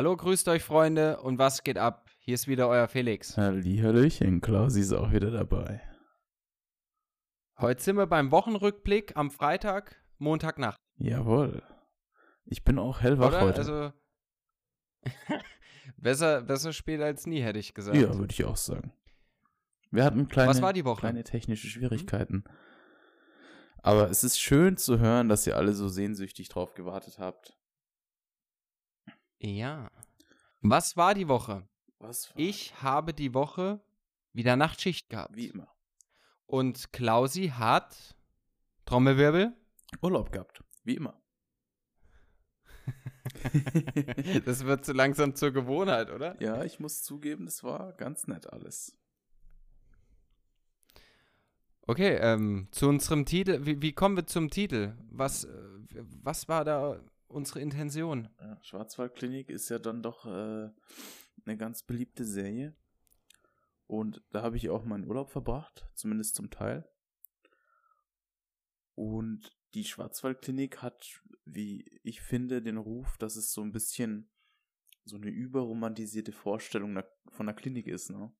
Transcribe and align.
Hallo, 0.00 0.16
grüßt 0.16 0.48
euch, 0.48 0.62
Freunde, 0.62 1.20
und 1.20 1.38
was 1.38 1.62
geht 1.62 1.76
ab? 1.76 2.08
Hier 2.20 2.32
ist 2.32 2.48
wieder 2.48 2.68
euer 2.68 2.88
Felix. 2.88 3.36
Hallihallöchen, 3.36 4.40
Klausi 4.40 4.80
ist 4.80 4.94
auch 4.94 5.12
wieder 5.12 5.30
dabei. 5.30 5.82
Heute 7.58 7.82
sind 7.82 7.96
wir 7.96 8.06
beim 8.06 8.30
Wochenrückblick 8.30 9.14
am 9.18 9.30
Freitag, 9.30 10.02
Montagnacht. 10.16 10.78
Jawohl. 10.96 11.62
Ich 12.46 12.64
bin 12.64 12.78
auch 12.78 13.02
hellwach 13.02 13.28
Oder? 13.28 13.40
heute. 13.42 13.58
Also, 13.58 13.92
besser, 15.98 16.40
besser 16.44 16.72
spät 16.72 17.02
als 17.02 17.26
nie, 17.26 17.42
hätte 17.42 17.58
ich 17.58 17.74
gesagt. 17.74 17.98
ja, 17.98 18.16
würde 18.16 18.32
ich 18.32 18.42
auch 18.46 18.56
sagen. 18.56 18.94
Wir 19.90 20.04
hatten 20.04 20.28
kleine, 20.28 20.48
Was 20.48 20.62
war 20.62 20.72
die 20.72 20.86
Woche? 20.86 21.00
kleine 21.00 21.24
technische 21.24 21.66
Schwierigkeiten. 21.66 22.44
Aber 23.82 24.08
es 24.08 24.24
ist 24.24 24.40
schön 24.40 24.78
zu 24.78 24.98
hören, 24.98 25.28
dass 25.28 25.46
ihr 25.46 25.58
alle 25.58 25.74
so 25.74 25.88
sehnsüchtig 25.88 26.48
drauf 26.48 26.72
gewartet 26.72 27.18
habt. 27.18 27.59
Ja. 29.40 29.90
Was 30.60 30.96
war 30.96 31.14
die 31.14 31.28
Woche? 31.28 31.66
Was? 31.98 32.30
war- 32.30 32.38
Ich 32.38 32.82
habe 32.82 33.14
die 33.14 33.34
Woche 33.34 33.80
wieder 34.32 34.56
Nachtschicht 34.56 35.08
gehabt. 35.08 35.34
Wie 35.34 35.48
immer. 35.48 35.68
Und 36.46 36.92
Klausi 36.92 37.48
hat, 37.48 38.16
Trommelwirbel, 38.84 39.56
Urlaub 40.02 40.30
gehabt. 40.32 40.62
Wie 40.84 40.96
immer. 40.96 41.20
das 44.44 44.64
wird 44.64 44.84
so 44.84 44.92
langsam 44.92 45.34
zur 45.36 45.52
Gewohnheit, 45.52 46.10
oder? 46.10 46.40
ja, 46.42 46.64
ich 46.64 46.80
muss 46.80 47.02
zugeben, 47.02 47.46
das 47.46 47.62
war 47.62 47.92
ganz 47.92 48.26
nett 48.26 48.52
alles. 48.52 48.96
Okay, 51.86 52.16
ähm, 52.20 52.68
zu 52.72 52.88
unserem 52.88 53.24
Titel. 53.26 53.64
Wie, 53.66 53.80
wie 53.82 53.92
kommen 53.92 54.16
wir 54.16 54.26
zum 54.26 54.50
Titel? 54.50 54.94
Was, 55.10 55.44
äh, 55.44 55.50
was 56.22 56.48
war 56.48 56.64
da 56.64 57.00
unsere 57.30 57.60
Intention? 57.60 58.28
Ja, 58.38 58.58
Schwarzwaldklinik 58.62 59.50
ist 59.50 59.68
ja 59.68 59.78
dann 59.78 60.02
doch 60.02 60.26
äh, 60.26 60.70
eine 61.44 61.56
ganz 61.56 61.82
beliebte 61.82 62.24
Serie. 62.24 62.76
Und 63.86 64.22
da 64.30 64.42
habe 64.42 64.56
ich 64.56 64.68
auch 64.70 64.84
meinen 64.84 65.06
Urlaub 65.06 65.30
verbracht, 65.30 65.88
zumindest 65.94 66.34
zum 66.36 66.50
Teil. 66.50 66.88
Und 68.94 69.56
die 69.74 69.84
Schwarzwaldklinik 69.84 70.82
hat, 70.82 71.22
wie 71.44 72.00
ich 72.02 72.20
finde, 72.20 72.62
den 72.62 72.76
Ruf, 72.76 73.16
dass 73.18 73.36
es 73.36 73.52
so 73.52 73.62
ein 73.62 73.72
bisschen 73.72 74.30
so 75.04 75.16
eine 75.16 75.30
überromantisierte 75.30 76.32
Vorstellung 76.32 77.02
von 77.28 77.46
der 77.46 77.54
Klinik 77.54 77.86
ist, 77.86 78.10
ne? 78.10 78.32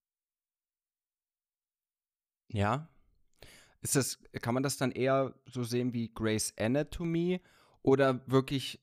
Ja. 2.49 2.89
Ist 3.81 3.97
das, 3.97 4.23
kann 4.43 4.55
man 4.55 4.63
das 4.63 4.77
dann 4.77 4.93
eher 4.93 5.35
so 5.47 5.63
sehen 5.65 5.95
wie 5.95 6.13
Grey's 6.13 6.53
Anatomy 6.59 7.41
oder 7.83 8.23
wirklich 8.27 8.81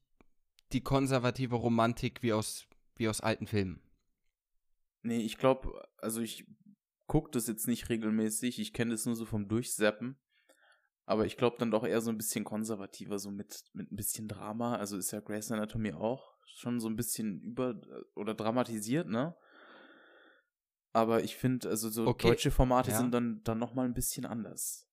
die 0.73 0.81
konservative 0.81 1.55
Romantik 1.55 2.23
wie 2.23 2.33
aus, 2.33 2.67
wie 2.95 3.07
aus 3.07 3.21
alten 3.21 3.47
Filmen? 3.47 3.81
Nee, 5.03 5.19
ich 5.21 5.37
glaube, 5.37 5.87
also 5.97 6.21
ich 6.21 6.45
gucke 7.07 7.31
das 7.31 7.47
jetzt 7.47 7.67
nicht 7.67 7.89
regelmäßig, 7.89 8.59
ich 8.59 8.73
kenne 8.73 8.91
das 8.91 9.05
nur 9.05 9.15
so 9.15 9.25
vom 9.25 9.47
Durchseppen. 9.47 10.17
Aber 11.05 11.25
ich 11.25 11.37
glaube 11.37 11.55
dann 11.57 11.71
doch 11.71 11.85
eher 11.85 12.01
so 12.01 12.11
ein 12.11 12.17
bisschen 12.17 12.43
konservativer, 12.43 13.17
so 13.17 13.31
mit, 13.31 13.63
mit 13.71 13.89
ein 13.91 13.95
bisschen 13.95 14.27
Drama. 14.27 14.75
Also 14.75 14.97
ist 14.97 15.11
ja 15.11 15.21
Grey's 15.21 15.49
Anatomy 15.51 15.93
auch 15.93 16.35
schon 16.45 16.81
so 16.81 16.89
ein 16.89 16.97
bisschen 16.97 17.39
über- 17.41 17.79
oder 18.15 18.33
dramatisiert, 18.33 19.07
ne? 19.07 19.33
Aber 20.91 21.23
ich 21.23 21.37
finde, 21.37 21.69
also 21.69 21.89
so 21.89 22.07
Okay, 22.07 22.27
deutsche 22.29 22.51
Formate 22.51 22.91
ja. 22.91 22.97
sind 22.97 23.11
dann, 23.11 23.41
dann 23.43 23.59
nochmal 23.59 23.85
ein 23.85 23.93
bisschen 23.93 24.25
anders. 24.25 24.86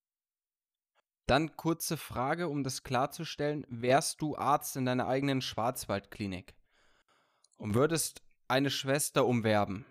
Dann 1.27 1.57
kurze 1.57 1.97
Frage, 1.97 2.49
um 2.49 2.65
das 2.65 2.83
klarzustellen. 2.83 3.67
Wärst 3.69 4.21
du 4.21 4.37
Arzt 4.37 4.77
in 4.77 4.85
deiner 4.85 5.07
eigenen 5.07 5.41
Schwarzwaldklinik 5.41 6.55
und 7.57 7.75
würdest 7.75 8.23
eine 8.49 8.71
Schwester 8.71 9.27
umwerben, 9.27 9.87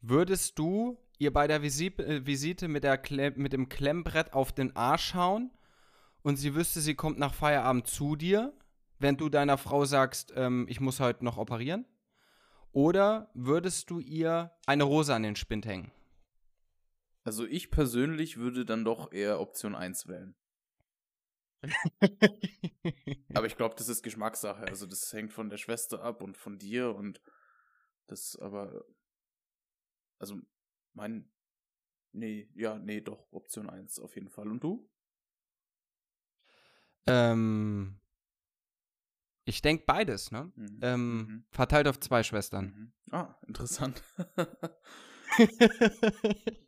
würdest 0.00 0.58
du 0.58 0.98
ihr 1.18 1.32
bei 1.32 1.46
der 1.46 1.62
äh, 1.62 2.26
Visite 2.26 2.68
mit, 2.68 2.84
der 2.84 2.98
Kle 2.98 3.32
mit 3.36 3.52
dem 3.52 3.68
Klemmbrett 3.68 4.32
auf 4.32 4.52
den 4.52 4.74
Arsch 4.76 5.14
hauen 5.14 5.50
und 6.22 6.36
sie 6.36 6.54
wüsste, 6.54 6.80
sie 6.80 6.94
kommt 6.94 7.18
nach 7.18 7.34
Feierabend 7.34 7.86
zu 7.86 8.16
dir, 8.16 8.52
wenn 8.98 9.16
du 9.16 9.28
deiner 9.28 9.58
Frau 9.58 9.84
sagst, 9.84 10.32
ähm, 10.36 10.66
ich 10.68 10.80
muss 10.80 11.00
heute 11.00 11.24
noch 11.24 11.38
operieren? 11.38 11.86
Oder 12.72 13.30
würdest 13.34 13.90
du 13.90 14.00
ihr 14.00 14.52
eine 14.66 14.84
Rose 14.84 15.14
an 15.14 15.22
den 15.22 15.36
Spind 15.36 15.66
hängen? 15.66 15.92
Also 17.24 17.46
ich 17.46 17.70
persönlich 17.70 18.36
würde 18.36 18.64
dann 18.66 18.84
doch 18.84 19.10
eher 19.12 19.40
Option 19.40 19.74
1 19.74 20.06
wählen. 20.06 20.36
Aber 23.34 23.46
ich 23.46 23.56
glaube, 23.56 23.74
das 23.76 23.88
ist 23.88 24.02
Geschmackssache. 24.02 24.64
Also 24.66 24.86
das 24.86 25.12
hängt 25.12 25.32
von 25.32 25.48
der 25.48 25.56
Schwester 25.56 26.02
ab 26.02 26.22
und 26.22 26.36
von 26.36 26.58
dir 26.58 26.94
und 26.94 27.20
das 28.06 28.36
aber. 28.36 28.84
Also 30.18 30.40
mein. 30.92 31.30
Nee, 32.12 32.48
ja, 32.54 32.78
nee, 32.78 33.00
doch, 33.00 33.26
Option 33.32 33.68
1 33.68 33.98
auf 33.98 34.14
jeden 34.14 34.28
Fall. 34.28 34.48
Und 34.48 34.62
du? 34.62 34.88
ähm, 37.06 37.98
ich 39.46 39.60
denke 39.62 39.84
beides, 39.86 40.30
ne? 40.30 40.52
Mhm. 40.54 40.78
Ähm, 40.82 41.16
Mhm. 41.16 41.44
Verteilt 41.50 41.88
auf 41.88 41.98
zwei 42.00 42.22
Schwestern. 42.22 42.66
Mhm. 42.66 42.92
Ah, 43.12 43.34
interessant. 43.46 44.02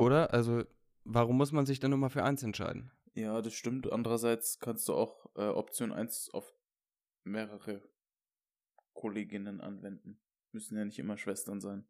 Oder? 0.00 0.32
Also, 0.32 0.64
warum 1.04 1.36
muss 1.36 1.52
man 1.52 1.66
sich 1.66 1.80
dann 1.80 1.90
nur 1.90 1.98
mal 1.98 2.08
für 2.08 2.24
eins 2.24 2.42
entscheiden? 2.42 2.90
ja, 3.14 3.40
das 3.42 3.54
stimmt. 3.54 3.90
Andererseits 3.92 4.58
kannst 4.60 4.88
du 4.88 4.94
auch 4.94 5.26
äh, 5.36 5.48
Option 5.48 5.92
1 5.92 6.30
auf 6.30 6.54
mehrere 7.24 7.82
Kolleginnen 8.94 9.60
anwenden. 9.60 10.20
Müssen 10.52 10.76
ja 10.76 10.84
nicht 10.84 10.98
immer 10.98 11.16
Schwestern 11.16 11.60
sein. 11.60 11.86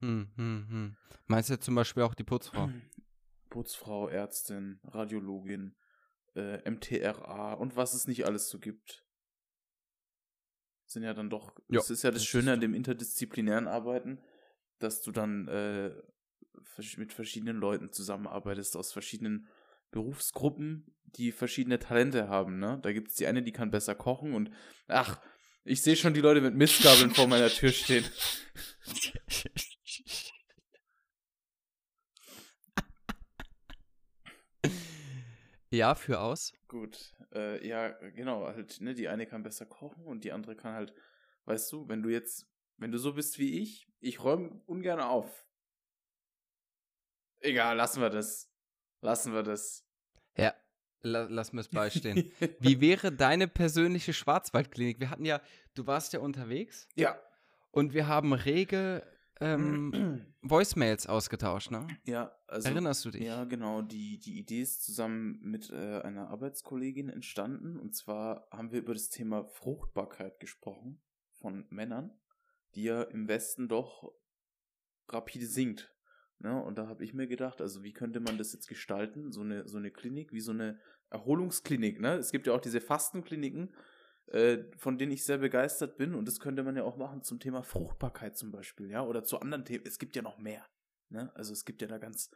Hm, 0.00 0.30
hm, 0.36 0.66
hm. 0.68 0.96
Meinst 1.26 1.48
du 1.48 1.54
jetzt 1.54 1.64
zum 1.64 1.74
Beispiel 1.74 2.02
auch 2.02 2.14
die 2.14 2.24
Putzfrau? 2.24 2.70
Putzfrau, 3.50 4.08
Ärztin, 4.08 4.80
Radiologin, 4.84 5.76
äh, 6.34 6.68
MTRA 6.68 7.54
und 7.54 7.76
was 7.76 7.94
es 7.94 8.06
nicht 8.06 8.26
alles 8.26 8.48
so 8.48 8.58
gibt. 8.58 9.06
Sind 10.86 11.04
ja 11.04 11.14
dann 11.14 11.30
doch, 11.30 11.56
Ja, 11.68 11.78
das 11.78 11.90
ist 11.90 12.02
ja 12.02 12.10
das, 12.10 12.22
das 12.22 12.26
Schöne 12.26 12.52
an 12.52 12.60
dem 12.60 12.74
interdisziplinären 12.74 13.68
Arbeiten, 13.68 14.20
dass 14.78 15.02
du 15.02 15.12
dann 15.12 15.48
äh, 15.48 15.90
mit 16.96 17.12
verschiedenen 17.12 17.56
Leuten 17.56 17.92
zusammenarbeitest 17.92 18.76
aus 18.76 18.92
verschiedenen 18.92 19.48
Berufsgruppen, 19.90 20.94
die 21.04 21.32
verschiedene 21.32 21.78
Talente 21.78 22.28
haben, 22.28 22.58
ne? 22.58 22.80
Da 22.82 22.92
gibt 22.92 23.10
es 23.10 23.14
die 23.14 23.26
eine, 23.26 23.42
die 23.42 23.52
kann 23.52 23.70
besser 23.70 23.94
kochen 23.94 24.34
und 24.34 24.50
ach, 24.88 25.20
ich 25.64 25.82
sehe 25.82 25.96
schon 25.96 26.14
die 26.14 26.20
Leute 26.20 26.40
mit 26.40 26.54
Mistgabeln 26.54 27.14
vor 27.14 27.26
meiner 27.26 27.48
Tür 27.48 27.70
stehen. 27.70 28.04
ja, 35.70 35.94
für 35.94 36.20
aus. 36.20 36.52
Gut, 36.68 37.12
äh, 37.32 37.66
ja, 37.66 37.88
genau, 38.10 38.46
halt, 38.46 38.80
ne, 38.80 38.94
die 38.94 39.08
eine 39.08 39.26
kann 39.26 39.42
besser 39.42 39.64
kochen 39.64 40.04
und 40.04 40.24
die 40.24 40.32
andere 40.32 40.56
kann 40.56 40.74
halt, 40.74 40.92
weißt 41.44 41.72
du, 41.72 41.88
wenn 41.88 42.02
du 42.02 42.10
jetzt, 42.10 42.46
wenn 42.76 42.92
du 42.92 42.98
so 42.98 43.14
bist 43.14 43.38
wie 43.38 43.60
ich, 43.60 43.88
ich 44.00 44.22
räume 44.22 44.60
ungern 44.66 45.00
auf. 45.00 45.46
Egal, 47.40 47.76
lassen 47.76 48.00
wir 48.00 48.10
das. 48.10 48.50
Lassen 49.00 49.32
wir 49.34 49.42
das. 49.42 49.86
Ja, 50.36 50.54
la 51.02 51.26
lass 51.28 51.52
mir 51.52 51.60
es 51.60 51.68
beistehen. 51.68 52.32
Wie 52.60 52.80
wäre 52.80 53.12
deine 53.12 53.48
persönliche 53.48 54.12
Schwarzwaldklinik? 54.12 54.98
Wir 54.98 55.10
hatten 55.10 55.26
ja, 55.26 55.40
du 55.74 55.86
warst 55.86 56.12
ja 56.14 56.20
unterwegs 56.20 56.88
ja. 56.94 57.18
und 57.70 57.92
wir 57.92 58.06
haben 58.06 58.32
rege 58.32 59.06
ähm, 59.40 60.24
Voicemails 60.42 61.06
ausgetauscht, 61.06 61.70
ne? 61.70 61.86
Ja, 62.04 62.34
also. 62.46 62.68
Erinnerst 62.68 63.04
du 63.04 63.10
dich? 63.10 63.22
Ja, 63.22 63.44
genau. 63.44 63.82
Die, 63.82 64.18
die 64.18 64.38
Idee 64.38 64.62
ist 64.62 64.84
zusammen 64.84 65.38
mit 65.42 65.70
äh, 65.70 66.00
einer 66.00 66.28
Arbeitskollegin 66.30 67.08
entstanden. 67.08 67.78
Und 67.78 67.94
zwar 67.94 68.48
haben 68.50 68.72
wir 68.72 68.80
über 68.80 68.94
das 68.94 69.10
Thema 69.10 69.44
Fruchtbarkeit 69.44 70.40
gesprochen 70.40 71.02
von 71.32 71.66
Männern, 71.68 72.12
die 72.76 72.84
ja 72.84 73.02
im 73.02 73.28
Westen 73.28 73.68
doch 73.68 74.12
rapide 75.08 75.46
sinkt. 75.46 75.94
Ne? 76.38 76.62
Und 76.62 76.78
da 76.78 76.86
habe 76.88 77.04
ich 77.04 77.14
mir 77.14 77.26
gedacht, 77.26 77.60
also 77.60 77.82
wie 77.82 77.92
könnte 77.92 78.20
man 78.20 78.38
das 78.38 78.52
jetzt 78.52 78.68
gestalten? 78.68 79.32
So 79.32 79.42
eine, 79.42 79.66
so 79.68 79.78
eine 79.78 79.90
Klinik, 79.90 80.32
wie 80.32 80.40
so 80.40 80.52
eine 80.52 80.78
Erholungsklinik. 81.10 82.00
Ne? 82.00 82.14
Es 82.16 82.32
gibt 82.32 82.46
ja 82.46 82.54
auch 82.54 82.60
diese 82.60 82.80
Fastenkliniken, 82.80 83.74
äh, 84.26 84.58
von 84.76 84.98
denen 84.98 85.12
ich 85.12 85.24
sehr 85.24 85.38
begeistert 85.38 85.96
bin. 85.96 86.14
Und 86.14 86.26
das 86.26 86.40
könnte 86.40 86.62
man 86.62 86.76
ja 86.76 86.84
auch 86.84 86.96
machen 86.96 87.22
zum 87.22 87.40
Thema 87.40 87.62
Fruchtbarkeit 87.62 88.36
zum 88.36 88.50
Beispiel. 88.50 88.90
ja 88.90 89.02
Oder 89.02 89.24
zu 89.24 89.38
anderen 89.40 89.64
Themen. 89.64 89.84
Es 89.86 89.98
gibt 89.98 90.16
ja 90.16 90.22
noch 90.22 90.38
mehr. 90.38 90.66
Ne? 91.10 91.34
Also 91.34 91.52
es 91.52 91.64
gibt 91.64 91.82
ja 91.82 91.88
da 91.88 91.98
ganz 91.98 92.30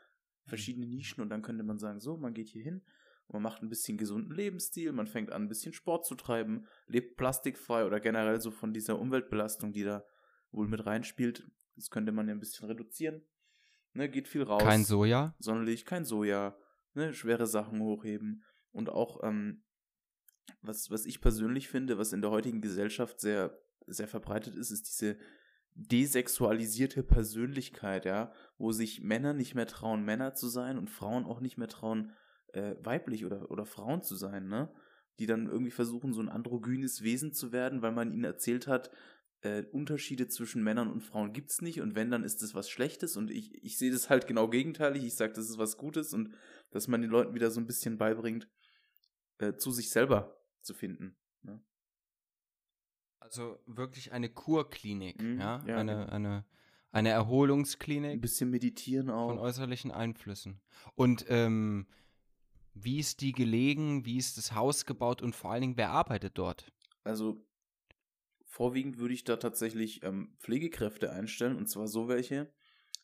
verschiedene 0.46 0.86
Nischen 0.86 1.22
und 1.22 1.28
dann 1.28 1.42
könnte 1.42 1.64
man 1.64 1.78
sagen, 1.78 2.00
so, 2.00 2.16
man 2.16 2.32
geht 2.32 2.48
hier 2.48 2.62
hin, 2.62 2.82
man 3.28 3.42
macht 3.42 3.62
ein 3.62 3.68
bisschen 3.68 3.98
gesunden 3.98 4.34
Lebensstil, 4.34 4.92
man 4.92 5.06
fängt 5.06 5.30
an, 5.30 5.42
ein 5.42 5.48
bisschen 5.48 5.74
Sport 5.74 6.06
zu 6.06 6.14
treiben, 6.14 6.66
lebt 6.86 7.16
plastikfrei 7.16 7.84
oder 7.84 8.00
generell 8.00 8.40
so 8.40 8.50
von 8.50 8.72
dieser 8.72 8.98
Umweltbelastung, 8.98 9.72
die 9.72 9.84
da 9.84 10.04
wohl 10.50 10.68
mit 10.68 10.84
reinspielt. 10.86 11.50
Das 11.76 11.90
könnte 11.90 12.12
man 12.12 12.28
ja 12.28 12.34
ein 12.34 12.40
bisschen 12.40 12.68
reduzieren. 12.68 13.22
Ne, 13.92 14.08
geht 14.08 14.28
viel 14.28 14.42
raus. 14.42 14.62
Kein 14.62 14.84
Soja? 14.84 15.34
Sonnenlicht, 15.38 15.86
kein 15.86 16.04
Soja, 16.04 16.56
ne, 16.94 17.14
schwere 17.14 17.46
Sachen 17.46 17.80
hochheben 17.80 18.44
und 18.70 18.90
auch 18.90 19.22
ähm, 19.22 19.62
was, 20.62 20.90
was 20.90 21.06
ich 21.06 21.20
persönlich 21.20 21.68
finde, 21.68 21.98
was 21.98 22.12
in 22.12 22.22
der 22.22 22.30
heutigen 22.30 22.60
Gesellschaft 22.60 23.20
sehr, 23.20 23.58
sehr 23.86 24.08
verbreitet 24.08 24.54
ist, 24.54 24.70
ist 24.70 24.88
diese 24.88 25.18
desexualisierte 25.74 27.02
Persönlichkeit, 27.02 28.04
ja, 28.04 28.32
wo 28.56 28.72
sich 28.72 29.02
Männer 29.02 29.32
nicht 29.32 29.54
mehr 29.54 29.66
trauen, 29.66 30.04
Männer 30.04 30.34
zu 30.34 30.48
sein 30.48 30.76
und 30.76 30.90
Frauen 30.90 31.24
auch 31.24 31.40
nicht 31.40 31.56
mehr 31.56 31.68
trauen, 31.68 32.12
äh, 32.52 32.74
weiblich 32.80 33.24
oder, 33.24 33.50
oder 33.50 33.64
Frauen 33.64 34.02
zu 34.02 34.16
sein, 34.16 34.48
ne? 34.48 34.72
Die 35.18 35.26
dann 35.26 35.46
irgendwie 35.46 35.70
versuchen, 35.70 36.12
so 36.12 36.20
ein 36.20 36.28
androgynes 36.28 37.02
Wesen 37.02 37.32
zu 37.32 37.52
werden, 37.52 37.82
weil 37.82 37.92
man 37.92 38.12
ihnen 38.12 38.24
erzählt 38.24 38.66
hat, 38.66 38.90
äh, 39.42 39.62
Unterschiede 39.70 40.28
zwischen 40.28 40.62
Männern 40.62 40.90
und 40.90 41.02
Frauen 41.02 41.32
gibt's 41.32 41.60
nicht 41.60 41.80
und 41.80 41.94
wenn, 41.94 42.10
dann 42.10 42.24
ist 42.24 42.42
das 42.42 42.54
was 42.54 42.68
Schlechtes 42.70 43.16
und 43.16 43.30
ich, 43.30 43.54
ich 43.62 43.78
sehe 43.78 43.90
das 43.92 44.10
halt 44.10 44.26
genau 44.26 44.48
gegenteilig. 44.48 45.04
Ich 45.04 45.14
sage, 45.14 45.32
das 45.32 45.48
ist 45.48 45.58
was 45.58 45.76
Gutes 45.76 46.12
und 46.12 46.34
dass 46.70 46.88
man 46.88 47.00
den 47.02 47.10
Leuten 47.10 47.34
wieder 47.34 47.50
so 47.50 47.60
ein 47.60 47.66
bisschen 47.66 47.98
beibringt, 47.98 48.48
äh, 49.38 49.54
zu 49.54 49.70
sich 49.70 49.90
selber 49.90 50.36
zu 50.62 50.74
finden. 50.74 51.16
Ne? 51.42 51.62
Also 53.20 53.58
wirklich 53.66 54.12
eine 54.12 54.28
Kurklinik, 54.28 55.20
Mhm, 55.20 55.40
ja, 55.40 55.64
ja, 55.66 55.76
eine, 55.76 55.92
genau. 55.94 56.06
eine, 56.06 56.44
eine 56.90 57.08
Erholungsklinik. 57.10 58.12
Ein 58.12 58.20
bisschen 58.20 58.50
meditieren 58.50 59.10
auch. 59.10 59.28
von 59.28 59.38
äußerlichen 59.38 59.90
Einflüssen. 59.92 60.60
Und 60.94 61.26
ähm, 61.28 61.86
wie 62.74 62.98
ist 62.98 63.20
die 63.20 63.32
gelegen? 63.32 64.04
Wie 64.04 64.16
ist 64.16 64.36
das 64.38 64.54
Haus 64.54 64.84
gebaut? 64.84 65.20
Und 65.22 65.34
vor 65.34 65.50
allen 65.52 65.60
Dingen, 65.62 65.76
wer 65.76 65.90
arbeitet 65.90 66.38
dort? 66.38 66.72
Also 67.04 67.44
vorwiegend 68.58 68.98
würde 68.98 69.14
ich 69.14 69.22
da 69.22 69.36
tatsächlich 69.36 70.02
ähm, 70.02 70.34
Pflegekräfte 70.40 71.12
einstellen 71.12 71.56
und 71.56 71.70
zwar 71.70 71.86
so 71.86 72.08
welche, 72.08 72.52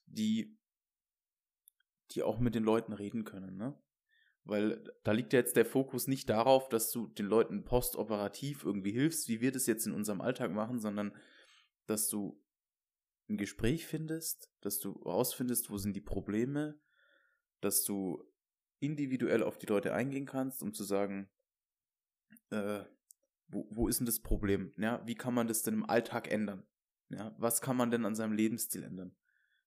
die, 0.06 0.58
die 2.10 2.24
auch 2.24 2.40
mit 2.40 2.56
den 2.56 2.64
Leuten 2.64 2.92
reden 2.92 3.22
können, 3.22 3.56
ne? 3.56 3.80
Weil 4.42 4.82
da 5.04 5.12
liegt 5.12 5.32
ja 5.32 5.38
jetzt 5.38 5.54
der 5.54 5.64
Fokus 5.64 6.08
nicht 6.08 6.28
darauf, 6.28 6.68
dass 6.68 6.90
du 6.90 7.06
den 7.06 7.26
Leuten 7.26 7.62
postoperativ 7.62 8.64
irgendwie 8.64 8.90
hilfst, 8.90 9.28
wie 9.28 9.40
wir 9.40 9.52
das 9.52 9.66
jetzt 9.66 9.86
in 9.86 9.94
unserem 9.94 10.20
Alltag 10.20 10.50
machen, 10.50 10.80
sondern 10.80 11.16
dass 11.86 12.08
du 12.08 12.44
ein 13.28 13.36
Gespräch 13.36 13.86
findest, 13.86 14.50
dass 14.60 14.80
du 14.80 14.90
rausfindest, 14.90 15.70
wo 15.70 15.78
sind 15.78 15.94
die 15.94 16.00
Probleme, 16.00 16.80
dass 17.60 17.84
du 17.84 18.28
individuell 18.80 19.44
auf 19.44 19.56
die 19.56 19.66
Leute 19.66 19.94
eingehen 19.94 20.26
kannst, 20.26 20.64
um 20.64 20.74
zu 20.74 20.82
sagen, 20.82 21.30
äh, 22.50 22.84
wo, 23.70 23.88
ist 23.88 24.00
denn 24.00 24.06
das 24.06 24.20
Problem? 24.20 24.72
Ja, 24.76 25.02
wie 25.06 25.14
kann 25.14 25.34
man 25.34 25.46
das 25.46 25.62
denn 25.62 25.74
im 25.74 25.88
Alltag 25.88 26.30
ändern? 26.30 26.66
Ja, 27.10 27.34
was 27.38 27.60
kann 27.60 27.76
man 27.76 27.90
denn 27.90 28.04
an 28.04 28.14
seinem 28.14 28.32
Lebensstil 28.32 28.82
ändern? 28.82 29.14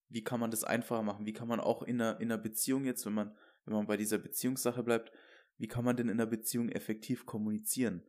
Wie 0.10 0.24
kann 0.24 0.40
man 0.40 0.52
das 0.52 0.64
einfacher 0.64 1.04
machen? 1.04 1.26
Wie 1.26 1.34
kann 1.34 1.48
man 1.48 1.60
auch 1.60 1.82
in 1.84 2.02
einer, 2.02 2.20
in 2.20 2.32
einer 2.32 2.42
Beziehung 2.42 2.86
jetzt, 2.86 3.06
wenn 3.06 3.14
man, 3.14 3.36
wenn 3.66 3.74
man 3.74 3.88
bei 3.88 3.98
dieser 3.98 4.18
Beziehungssache 4.18 4.84
bleibt, 4.84 5.12
wie 5.58 5.68
kann 5.68 5.84
man 5.86 5.96
denn 5.98 6.08
in 6.10 6.20
einer 6.20 6.30
Beziehung 6.30 6.70
effektiv 6.70 7.26
kommunizieren? 7.26 8.04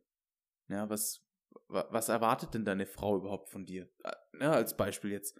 Ja, 0.67 0.89
was, 0.89 1.25
wa- 1.67 1.87
was 1.89 2.09
erwartet 2.09 2.53
denn 2.53 2.65
deine 2.65 2.85
Frau 2.85 3.17
überhaupt 3.17 3.49
von 3.49 3.65
dir? 3.65 3.89
Äh, 4.03 4.11
Ja, 4.41 4.51
als 4.51 4.77
Beispiel 4.77 5.11
jetzt. 5.11 5.37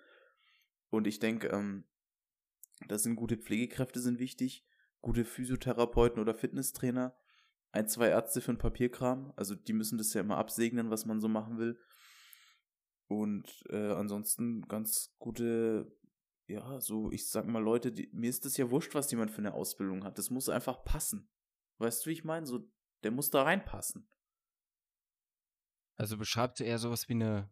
Und 0.90 1.08
ich 1.08 1.20
denke, 1.20 1.48
ähm, 1.48 1.86
das 2.88 3.04
sind 3.04 3.16
gute 3.16 3.38
Pflegekräfte 3.38 4.00
sind 4.00 4.20
wichtig, 4.20 4.66
gute 5.02 5.26
Physiotherapeuten 5.26 6.20
oder 6.22 6.34
Fitnesstrainer, 6.34 7.16
ein, 7.72 7.88
zwei 7.88 8.10
Ärzte 8.10 8.42
für 8.42 8.54
den 8.54 8.58
Papierkram. 8.58 9.34
Also 9.36 9.56
die 9.56 9.74
müssen 9.74 9.98
das 9.98 10.14
ja 10.14 10.22
immer 10.22 10.38
absegnen, 10.38 10.90
was 10.90 11.06
man 11.06 11.20
so 11.20 11.28
machen 11.28 11.58
will. 11.58 11.80
Und 13.08 13.64
äh, 13.70 13.92
ansonsten 13.94 14.68
ganz 14.68 15.16
gute, 15.18 15.92
ja, 16.48 16.80
so, 16.80 17.12
ich 17.12 17.30
sag 17.30 17.48
mal, 17.48 17.62
Leute, 17.62 17.92
die, 17.92 18.10
mir 18.14 18.30
ist 18.30 18.46
das 18.46 18.58
ja 18.58 18.70
wurscht, 18.70 18.94
was 18.94 19.10
jemand 19.12 19.32
für 19.32 19.40
eine 19.40 19.54
Ausbildung 19.54 20.04
hat. 20.04 20.18
Das 20.18 20.30
muss 20.30 20.50
einfach 20.50 20.84
passen. 20.84 21.30
Weißt 21.80 22.06
du, 22.06 22.10
wie 22.10 22.14
ich 22.14 22.24
meine? 22.24 22.46
So, 22.46 22.70
der 23.04 23.12
muss 23.12 23.30
da 23.30 23.44
reinpassen. 23.44 24.10
Also 25.96 26.18
beschreibst 26.18 26.60
du 26.60 26.64
eher 26.64 26.78
sowas 26.78 27.10
wie 27.10 27.14
eine 27.14 27.52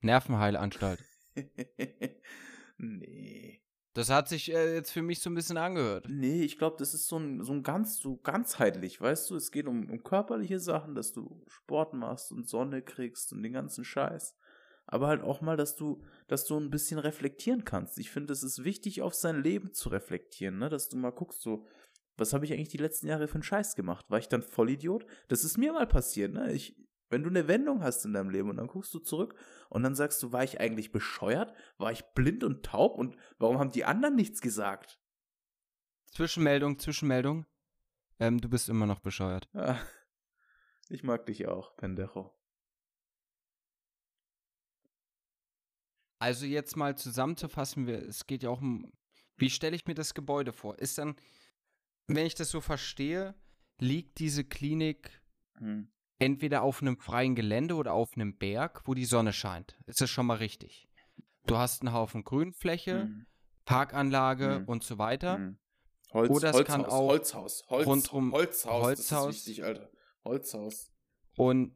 Nervenheilanstalt. 0.00 1.02
nee. 2.78 3.62
Das 3.98 4.10
hat 4.10 4.28
sich 4.28 4.54
äh, 4.54 4.74
jetzt 4.76 4.92
für 4.92 5.02
mich 5.02 5.18
so 5.18 5.28
ein 5.28 5.34
bisschen 5.34 5.56
angehört. 5.56 6.06
Nee, 6.08 6.44
ich 6.44 6.56
glaube, 6.56 6.76
das 6.78 6.94
ist 6.94 7.08
so 7.08 7.18
ein, 7.18 7.42
so 7.42 7.52
ein 7.52 7.64
ganz, 7.64 7.98
so 7.98 8.16
ganzheitlich, 8.16 9.00
weißt 9.00 9.28
du? 9.28 9.34
Es 9.34 9.50
geht 9.50 9.66
um, 9.66 9.90
um 9.90 10.04
körperliche 10.04 10.60
Sachen, 10.60 10.94
dass 10.94 11.12
du 11.12 11.42
Sport 11.48 11.94
machst 11.94 12.30
und 12.30 12.48
Sonne 12.48 12.80
kriegst 12.80 13.32
und 13.32 13.42
den 13.42 13.54
ganzen 13.54 13.84
Scheiß. 13.84 14.36
Aber 14.86 15.08
halt 15.08 15.22
auch 15.22 15.40
mal, 15.40 15.56
dass 15.56 15.74
du, 15.74 16.00
dass 16.28 16.44
du 16.44 16.56
ein 16.60 16.70
bisschen 16.70 17.00
reflektieren 17.00 17.64
kannst. 17.64 17.98
Ich 17.98 18.12
finde, 18.12 18.32
es 18.32 18.44
ist 18.44 18.62
wichtig, 18.62 19.02
auf 19.02 19.14
sein 19.14 19.42
Leben 19.42 19.72
zu 19.72 19.88
reflektieren, 19.88 20.60
ne? 20.60 20.68
Dass 20.68 20.88
du 20.88 20.96
mal 20.96 21.10
guckst, 21.10 21.42
so, 21.42 21.66
was 22.16 22.32
habe 22.32 22.44
ich 22.44 22.52
eigentlich 22.52 22.68
die 22.68 22.76
letzten 22.76 23.08
Jahre 23.08 23.26
für 23.26 23.34
einen 23.34 23.42
Scheiß 23.42 23.74
gemacht? 23.74 24.06
War 24.10 24.20
ich 24.20 24.28
dann 24.28 24.42
Vollidiot? 24.42 25.06
Das 25.26 25.42
ist 25.42 25.58
mir 25.58 25.72
mal 25.72 25.88
passiert, 25.88 26.32
ne? 26.32 26.52
Ich, 26.52 26.76
wenn 27.08 27.22
du 27.22 27.30
eine 27.30 27.48
Wendung 27.48 27.82
hast 27.82 28.04
in 28.04 28.12
deinem 28.12 28.30
Leben 28.30 28.50
und 28.50 28.56
dann 28.56 28.66
guckst 28.66 28.92
du 28.94 28.98
zurück 28.98 29.34
und 29.68 29.82
dann 29.82 29.94
sagst 29.94 30.22
du, 30.22 30.32
war 30.32 30.44
ich 30.44 30.60
eigentlich 30.60 30.92
bescheuert? 30.92 31.54
War 31.76 31.92
ich 31.92 32.04
blind 32.14 32.44
und 32.44 32.64
taub? 32.64 32.96
Und 32.96 33.16
warum 33.38 33.58
haben 33.58 33.70
die 33.70 33.84
anderen 33.84 34.16
nichts 34.16 34.40
gesagt? 34.40 35.00
Zwischenmeldung, 36.12 36.78
Zwischenmeldung. 36.78 37.46
Ähm, 38.18 38.40
du 38.40 38.48
bist 38.48 38.68
immer 38.68 38.86
noch 38.86 39.00
bescheuert. 39.00 39.48
Ja. 39.52 39.80
Ich 40.88 41.02
mag 41.02 41.26
dich 41.26 41.46
auch, 41.46 41.76
Pendejo. 41.76 42.34
Also 46.18 46.46
jetzt 46.46 46.76
mal 46.76 46.96
zusammenzufassen, 46.96 47.86
wir, 47.86 48.02
es 48.02 48.26
geht 48.26 48.42
ja 48.42 48.50
auch 48.50 48.60
um, 48.60 48.90
wie 49.36 49.50
stelle 49.50 49.76
ich 49.76 49.86
mir 49.86 49.94
das 49.94 50.14
Gebäude 50.14 50.52
vor? 50.52 50.78
Ist 50.78 50.98
dann, 50.98 51.14
wenn 52.06 52.26
ich 52.26 52.34
das 52.34 52.50
so 52.50 52.60
verstehe, 52.60 53.34
liegt 53.78 54.18
diese 54.18 54.44
Klinik 54.44 55.22
Hm. 55.58 55.88
Entweder 56.18 56.62
auf 56.62 56.82
einem 56.82 56.98
freien 56.98 57.34
Gelände 57.34 57.74
oder 57.74 57.92
auf 57.92 58.14
einem 58.14 58.36
Berg, 58.36 58.82
wo 58.86 58.94
die 58.94 59.04
Sonne 59.04 59.32
scheint. 59.32 59.78
Ist 59.86 60.00
das 60.00 60.10
schon 60.10 60.26
mal 60.26 60.36
richtig? 60.38 60.88
Du 61.46 61.56
hast 61.56 61.82
einen 61.82 61.92
Haufen 61.92 62.24
Grünfläche, 62.24 63.02
Hm. 63.02 63.26
Parkanlage 63.64 64.60
Mhm. 64.60 64.64
und 64.68 64.82
so 64.82 64.98
weiter. 64.98 65.36
Hm. 65.36 65.58
Holz, 66.12 66.30
Oder 66.30 66.50
es 66.50 66.56
Holzhaus, 66.56 66.74
kann 66.74 66.84
auch 66.86 67.08
Holzhaus, 67.08 67.64
Holz, 67.68 67.86
rundrum- 67.86 68.32
Holzhaus, 68.32 68.82
Holzhaus. 68.82 69.26
das 69.26 69.36
ist 69.36 69.46
wichtig, 69.46 69.64
Alter. 69.64 69.90
Holzhaus. 70.24 70.90
Und, 71.36 71.74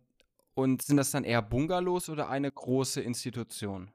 und 0.55 0.81
sind 0.83 0.97
das 0.97 1.11
dann 1.11 1.25
eher 1.25 1.43
Bungalows 1.43 2.09
oder 2.09 2.29
eine 2.31 2.50
große 2.50 3.00
Institution? 3.03 3.91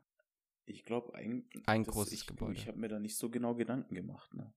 Ich 0.66 0.84
glaube. 0.84 1.14
Ein 1.16 1.48
das- 1.66 1.88
großes 1.94 2.14
ich, 2.14 2.28
Gebäude. 2.28 2.54
Ich 2.54 2.68
habe 2.68 2.78
mir 2.78 2.88
da 2.88 3.00
nicht 3.00 3.18
so 3.18 3.30
genau 3.30 3.56
Gedanken 3.56 3.96
gemacht, 3.96 4.32
ne? 4.34 4.54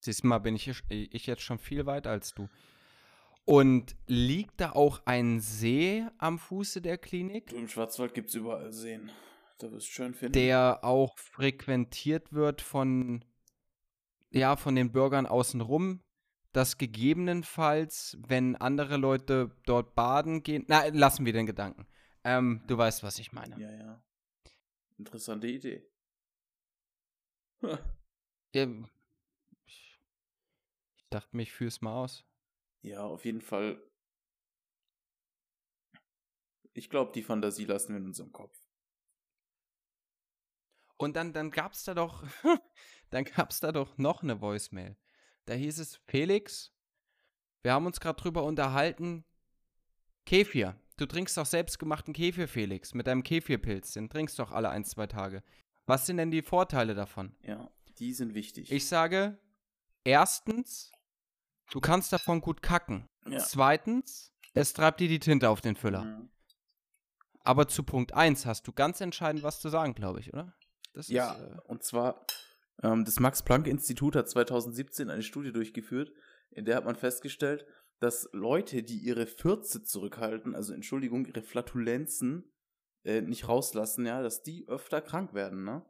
Siehst 0.00 0.22
du 0.22 0.28
mal, 0.28 0.38
bin 0.38 0.56
ich, 0.56 0.68
ich 0.88 1.26
jetzt 1.26 1.42
schon 1.42 1.58
viel 1.58 1.86
weiter 1.86 2.10
als 2.10 2.32
du. 2.34 2.48
Und 3.44 3.96
liegt 4.06 4.60
da 4.60 4.72
auch 4.72 5.02
ein 5.06 5.40
See 5.40 6.06
am 6.18 6.38
Fuße 6.38 6.80
der 6.80 6.98
Klinik, 6.98 7.48
Du 7.48 7.56
im 7.56 7.68
Schwarzwald 7.68 8.14
gibt's 8.14 8.34
überall 8.34 8.72
Seen. 8.72 9.10
Da 9.58 9.70
wirst 9.72 9.88
du 9.88 9.92
schön 9.92 10.14
finden. 10.14 10.32
der 10.32 10.80
auch 10.84 11.18
frequentiert 11.18 12.32
wird 12.32 12.62
von, 12.62 13.24
ja, 14.30 14.56
von 14.56 14.74
den 14.76 14.92
Bürgern 14.92 15.26
außenrum, 15.26 16.00
dass 16.52 16.78
gegebenenfalls, 16.78 18.16
wenn 18.26 18.56
andere 18.56 18.96
Leute 18.96 19.50
dort 19.66 19.94
baden 19.94 20.42
gehen, 20.42 20.64
na, 20.68 20.86
lassen 20.86 21.26
wir 21.26 21.32
den 21.32 21.46
Gedanken. 21.46 21.86
Ähm, 22.24 22.62
du 22.66 22.76
weißt, 22.78 23.02
was 23.02 23.18
ich 23.18 23.32
meine. 23.32 23.58
Ja, 23.60 23.72
ja. 23.72 24.02
Interessante 24.98 25.46
Idee. 25.48 25.86
Ja, 28.52 28.66
ich, 29.64 30.00
ich 30.96 31.06
dachte 31.08 31.36
mir, 31.36 31.42
ich 31.42 31.52
führe 31.52 31.68
es 31.68 31.80
mal 31.80 31.94
aus. 31.94 32.24
Ja, 32.82 33.04
auf 33.04 33.24
jeden 33.24 33.40
Fall. 33.40 33.82
Ich 36.72 36.88
glaube, 36.88 37.12
die 37.12 37.22
Fantasie 37.22 37.64
lassen 37.64 37.92
wir 37.92 38.00
in 38.00 38.06
unserem 38.06 38.32
Kopf. 38.32 38.56
Und 40.96 41.16
dann, 41.16 41.32
dann 41.32 41.50
gab's 41.50 41.84
da 41.84 41.94
doch, 41.94 42.24
dann 43.10 43.24
gab's 43.24 43.60
da 43.60 43.72
doch 43.72 43.96
noch 43.98 44.22
eine 44.22 44.40
Voicemail. 44.40 44.96
Da 45.46 45.54
hieß 45.54 45.78
es, 45.78 45.96
Felix, 46.06 46.72
wir 47.62 47.72
haben 47.72 47.86
uns 47.86 48.00
gerade 48.00 48.20
drüber 48.20 48.44
unterhalten, 48.44 49.24
Kefir. 50.26 50.78
Du 50.96 51.06
trinkst 51.06 51.36
doch 51.36 51.46
selbstgemachten 51.46 52.12
Kefir, 52.12 52.46
Felix, 52.46 52.92
mit 52.94 53.06
deinem 53.06 53.22
Kefirpilz. 53.22 53.92
Den 53.92 54.10
trinkst 54.10 54.38
doch 54.38 54.52
alle 54.52 54.68
ein, 54.68 54.84
zwei 54.84 55.06
Tage. 55.06 55.42
Was 55.86 56.06
sind 56.06 56.18
denn 56.18 56.30
die 56.30 56.42
Vorteile 56.42 56.94
davon? 56.94 57.34
Ja, 57.42 57.70
die 57.98 58.12
sind 58.12 58.34
wichtig. 58.34 58.70
Ich 58.70 58.86
sage, 58.86 59.38
erstens, 60.04 60.92
du 61.70 61.80
kannst 61.80 62.12
davon 62.12 62.40
gut 62.40 62.62
kacken. 62.62 63.08
ja. 63.26 63.38
Zweitens, 63.38 64.32
es 64.54 64.72
treibt 64.72 65.00
dir 65.00 65.08
die 65.08 65.18
Tinte 65.18 65.48
auf 65.48 65.60
den 65.60 65.76
Füller. 65.76 66.04
Mhm. 66.04 66.30
Aber 67.42 67.68
zu 67.68 67.82
Punkt 67.82 68.12
1 68.14 68.46
hast 68.46 68.66
du 68.66 68.72
ganz 68.72 69.00
entscheidend 69.00 69.42
was 69.42 69.60
zu 69.60 69.68
sagen, 69.68 69.94
glaube 69.94 70.20
ich, 70.20 70.32
oder? 70.32 70.54
Das 70.92 71.08
Ja, 71.08 71.32
ist, 71.32 71.40
äh, 71.40 71.56
und 71.66 71.82
zwar, 71.82 72.26
ähm, 72.82 73.04
das 73.04 73.20
Max-Planck-Institut 73.20 74.16
hat 74.16 74.28
2017 74.28 75.08
eine 75.08 75.22
Studie 75.22 75.52
durchgeführt, 75.52 76.12
in 76.50 76.64
der 76.64 76.76
hat 76.76 76.84
man 76.84 76.96
festgestellt, 76.96 77.64
dass 78.00 78.28
Leute, 78.32 78.82
die 78.82 78.98
ihre 78.98 79.26
Fürze 79.26 79.82
zurückhalten, 79.82 80.54
also 80.54 80.72
Entschuldigung, 80.72 81.26
ihre 81.26 81.42
Flatulenzen 81.42 82.50
äh, 83.04 83.20
nicht 83.20 83.46
rauslassen, 83.48 84.06
ja, 84.06 84.22
dass 84.22 84.42
die 84.42 84.66
öfter 84.68 85.00
krank 85.00 85.34
werden, 85.34 85.64
ne? 85.64 85.84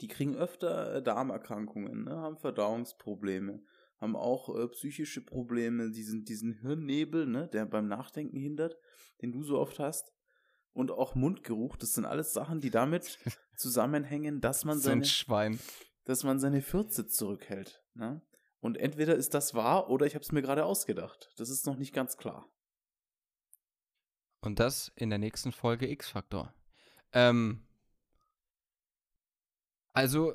Die 0.00 0.08
kriegen 0.08 0.36
öfter 0.36 0.96
äh, 0.96 1.02
Darmerkrankungen, 1.02 2.04
ne? 2.04 2.16
haben 2.16 2.36
Verdauungsprobleme, 2.36 3.62
haben 4.04 4.16
auch 4.16 4.54
äh, 4.54 4.68
psychische 4.68 5.22
Probleme, 5.22 5.90
diesen, 5.90 6.24
diesen 6.24 6.52
Hirnnebel, 6.60 7.26
ne, 7.26 7.48
der 7.48 7.64
beim 7.64 7.88
Nachdenken 7.88 8.36
hindert, 8.36 8.76
den 9.22 9.32
du 9.32 9.42
so 9.42 9.58
oft 9.58 9.78
hast. 9.78 10.12
Und 10.74 10.90
auch 10.90 11.14
Mundgeruch, 11.14 11.76
das 11.76 11.92
sind 11.94 12.04
alles 12.04 12.32
Sachen, 12.34 12.60
die 12.60 12.70
damit 12.70 13.18
zusammenhängen, 13.56 14.40
dass 14.40 14.64
man 14.64 14.78
seine, 14.78 15.06
Schwein. 15.06 15.58
dass 16.04 16.22
man 16.22 16.38
seine 16.38 16.60
Fürze 16.60 17.06
zurückhält. 17.06 17.82
Ne? 17.94 18.20
Und 18.60 18.76
entweder 18.76 19.14
ist 19.14 19.32
das 19.32 19.54
wahr 19.54 19.88
oder 19.88 20.04
ich 20.04 20.14
habe 20.14 20.22
es 20.22 20.32
mir 20.32 20.42
gerade 20.42 20.64
ausgedacht. 20.64 21.32
Das 21.38 21.48
ist 21.48 21.66
noch 21.66 21.76
nicht 21.76 21.94
ganz 21.94 22.16
klar. 22.18 22.46
Und 24.40 24.60
das 24.60 24.92
in 24.96 25.08
der 25.08 25.18
nächsten 25.18 25.52
Folge 25.52 25.90
X-Faktor. 25.90 26.52
Ähm, 27.12 27.66
also, 29.94 30.34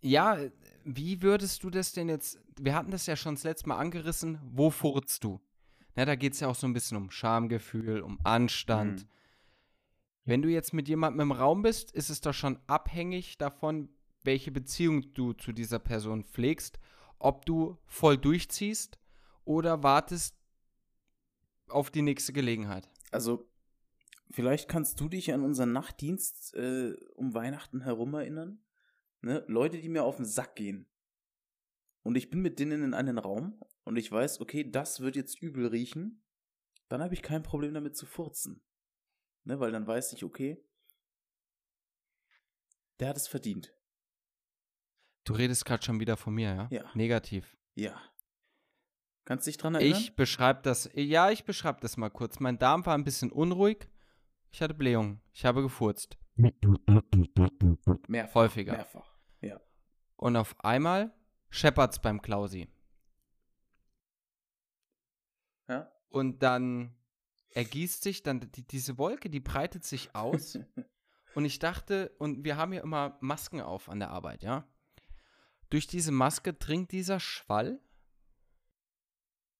ja, 0.00 0.38
wie 0.96 1.22
würdest 1.22 1.62
du 1.64 1.70
das 1.70 1.92
denn 1.92 2.08
jetzt? 2.08 2.38
Wir 2.58 2.74
hatten 2.74 2.90
das 2.90 3.06
ja 3.06 3.14
schon 3.14 3.34
das 3.34 3.44
letzte 3.44 3.68
Mal 3.68 3.76
angerissen. 3.76 4.40
Wo 4.42 4.70
furzt 4.70 5.22
du? 5.22 5.40
Na, 5.94 6.04
da 6.04 6.14
geht 6.14 6.32
es 6.32 6.40
ja 6.40 6.48
auch 6.48 6.54
so 6.54 6.66
ein 6.66 6.72
bisschen 6.72 6.96
um 6.96 7.10
Schamgefühl, 7.10 8.00
um 8.00 8.18
Anstand. 8.24 9.02
Mhm. 9.02 9.08
Wenn 10.24 10.42
du 10.42 10.48
jetzt 10.48 10.72
mit 10.72 10.88
jemandem 10.88 11.20
im 11.20 11.32
Raum 11.32 11.62
bist, 11.62 11.90
ist 11.90 12.08
es 12.08 12.20
doch 12.20 12.32
schon 12.32 12.58
abhängig 12.66 13.36
davon, 13.36 13.88
welche 14.22 14.50
Beziehung 14.50 15.12
du 15.14 15.32
zu 15.32 15.52
dieser 15.52 15.78
Person 15.78 16.24
pflegst, 16.24 16.78
ob 17.18 17.44
du 17.44 17.76
voll 17.86 18.16
durchziehst 18.16 18.98
oder 19.44 19.82
wartest 19.82 20.36
auf 21.68 21.90
die 21.90 22.02
nächste 22.02 22.32
Gelegenheit. 22.32 22.88
Also, 23.10 23.48
vielleicht 24.30 24.68
kannst 24.68 25.00
du 25.00 25.08
dich 25.08 25.32
an 25.32 25.42
unseren 25.42 25.72
Nachtdienst 25.72 26.54
äh, 26.54 26.94
um 27.14 27.34
Weihnachten 27.34 27.82
herum 27.82 28.14
erinnern. 28.14 28.60
Ne? 29.20 29.44
Leute, 29.48 29.80
die 29.80 29.88
mir 29.88 30.04
auf 30.04 30.16
den 30.16 30.24
Sack 30.24 30.56
gehen. 30.56 30.88
Und 32.02 32.16
ich 32.16 32.30
bin 32.30 32.40
mit 32.40 32.58
denen 32.58 32.82
in 32.82 32.94
einem 32.94 33.18
Raum 33.18 33.60
und 33.84 33.96
ich 33.96 34.10
weiß, 34.10 34.40
okay, 34.40 34.70
das 34.70 35.00
wird 35.00 35.16
jetzt 35.16 35.42
übel 35.42 35.66
riechen. 35.66 36.22
Dann 36.88 37.02
habe 37.02 37.14
ich 37.14 37.22
kein 37.22 37.42
Problem 37.42 37.74
damit 37.74 37.96
zu 37.96 38.06
furzen. 38.06 38.64
Ne? 39.44 39.60
Weil 39.60 39.72
dann 39.72 39.86
weiß 39.86 40.12
ich, 40.12 40.24
okay, 40.24 40.64
der 43.00 43.08
hat 43.08 43.16
es 43.16 43.28
verdient. 43.28 43.74
Du 45.24 45.34
redest 45.34 45.64
gerade 45.64 45.84
schon 45.84 46.00
wieder 46.00 46.16
von 46.16 46.34
mir, 46.34 46.54
ja? 46.54 46.68
Ja. 46.70 46.90
Negativ. 46.94 47.56
Ja. 47.74 48.00
Kannst 49.24 49.46
dich 49.46 49.58
dran 49.58 49.74
erinnern? 49.74 50.00
Ich 50.00 50.16
beschreibe 50.16 50.62
das, 50.62 50.88
ja, 50.94 51.30
ich 51.30 51.44
beschreibe 51.44 51.80
das 51.80 51.98
mal 51.98 52.08
kurz. 52.08 52.40
Mein 52.40 52.58
Darm 52.58 52.86
war 52.86 52.94
ein 52.94 53.04
bisschen 53.04 53.30
unruhig. 53.30 53.88
Ich 54.50 54.62
hatte 54.62 54.72
Blähung. 54.72 55.20
Ich 55.32 55.44
habe 55.44 55.60
gefurzt. 55.60 56.16
Mehrfach. 58.08 58.34
Häufiger. 58.34 58.72
Mehrfach. 58.72 59.14
Ja. 59.40 59.60
Und 60.16 60.36
auf 60.36 60.54
einmal 60.64 61.12
scheppert's 61.50 62.00
beim 62.00 62.22
Klausi. 62.22 62.68
Ja. 65.68 65.90
Und 66.08 66.42
dann 66.42 66.94
ergießt 67.50 68.02
sich 68.02 68.22
dann 68.22 68.40
die, 68.40 68.66
diese 68.66 68.98
Wolke, 68.98 69.30
die 69.30 69.40
breitet 69.40 69.84
sich 69.84 70.14
aus. 70.14 70.58
und 71.34 71.44
ich 71.44 71.58
dachte, 71.58 72.14
und 72.18 72.44
wir 72.44 72.56
haben 72.56 72.72
ja 72.72 72.82
immer 72.82 73.18
Masken 73.20 73.60
auf 73.60 73.88
an 73.88 73.98
der 73.98 74.10
Arbeit, 74.10 74.42
ja. 74.42 74.66
Durch 75.70 75.86
diese 75.86 76.12
Maske 76.12 76.54
dringt 76.54 76.92
dieser 76.92 77.20
Schwall. 77.20 77.80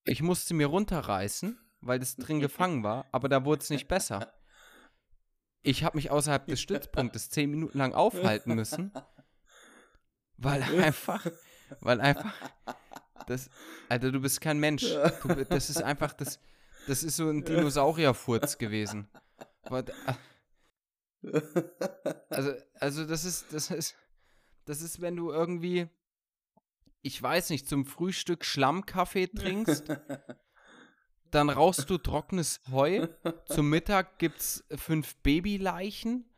Ich 0.05 0.23
musste 0.23 0.55
mir 0.55 0.69
runterreißen, 0.69 1.59
weil 1.81 1.99
das 1.99 2.17
drin 2.17 2.41
gefangen 2.41 2.83
war, 2.83 3.07
aber 3.13 3.29
da 3.29 3.45
wurde 3.45 3.63
es 3.63 3.71
nicht 3.71 3.89
besser. 3.89 4.33
Ich 5.63 5.85
habe 5.85 5.97
mich 5.97 6.11
außerhalb 6.11 6.47
des 6.47 6.61
Stützpunktes 6.61 7.31
zehn 7.31 7.51
Minuten 7.51 7.79
lang 7.79 7.93
aufhalten 7.95 8.55
müssen, 8.55 8.93
weil 10.37 10.63
einfach, 10.83 11.27
weil 11.81 12.01
einfach, 12.01 12.33
das, 13.27 13.51
Alter, 13.89 14.13
du 14.13 14.21
bist 14.21 14.41
kein 14.41 14.59
Mensch. 14.59 14.85
Du, 15.23 15.45
das 15.45 15.69
ist 15.71 15.83
einfach, 15.83 16.13
das, 16.15 16.39
das 16.87 17.03
ist 17.03 17.17
so 17.17 17.29
ein 17.29 17.45
Dinosaurierfurz 17.45 18.59
gewesen. 18.59 19.09
Da- 19.69 19.83
Also, 22.31 22.53
also 22.81 23.05
das 23.07 23.25
ist, 23.25 23.53
das 23.53 23.71
ist, 23.71 23.97
das 24.65 24.81
ist, 24.83 25.01
wenn 25.01 25.17
du 25.17 25.31
irgendwie, 25.33 25.89
ich 27.03 27.21
weiß 27.21 27.51
nicht, 27.51 27.69
zum 27.69 27.85
Frühstück 27.85 28.45
Schlammkaffee 28.45 29.27
trinkst, 29.27 29.89
dann 31.31 31.51
rauchst 31.51 31.89
du 31.91 31.99
trockenes 31.99 32.61
Heu, 32.71 33.07
zum 33.47 33.69
Mittag 33.71 34.19
gibt's 34.19 34.65
fünf 34.77 35.17
Babyleichen, 35.17 36.29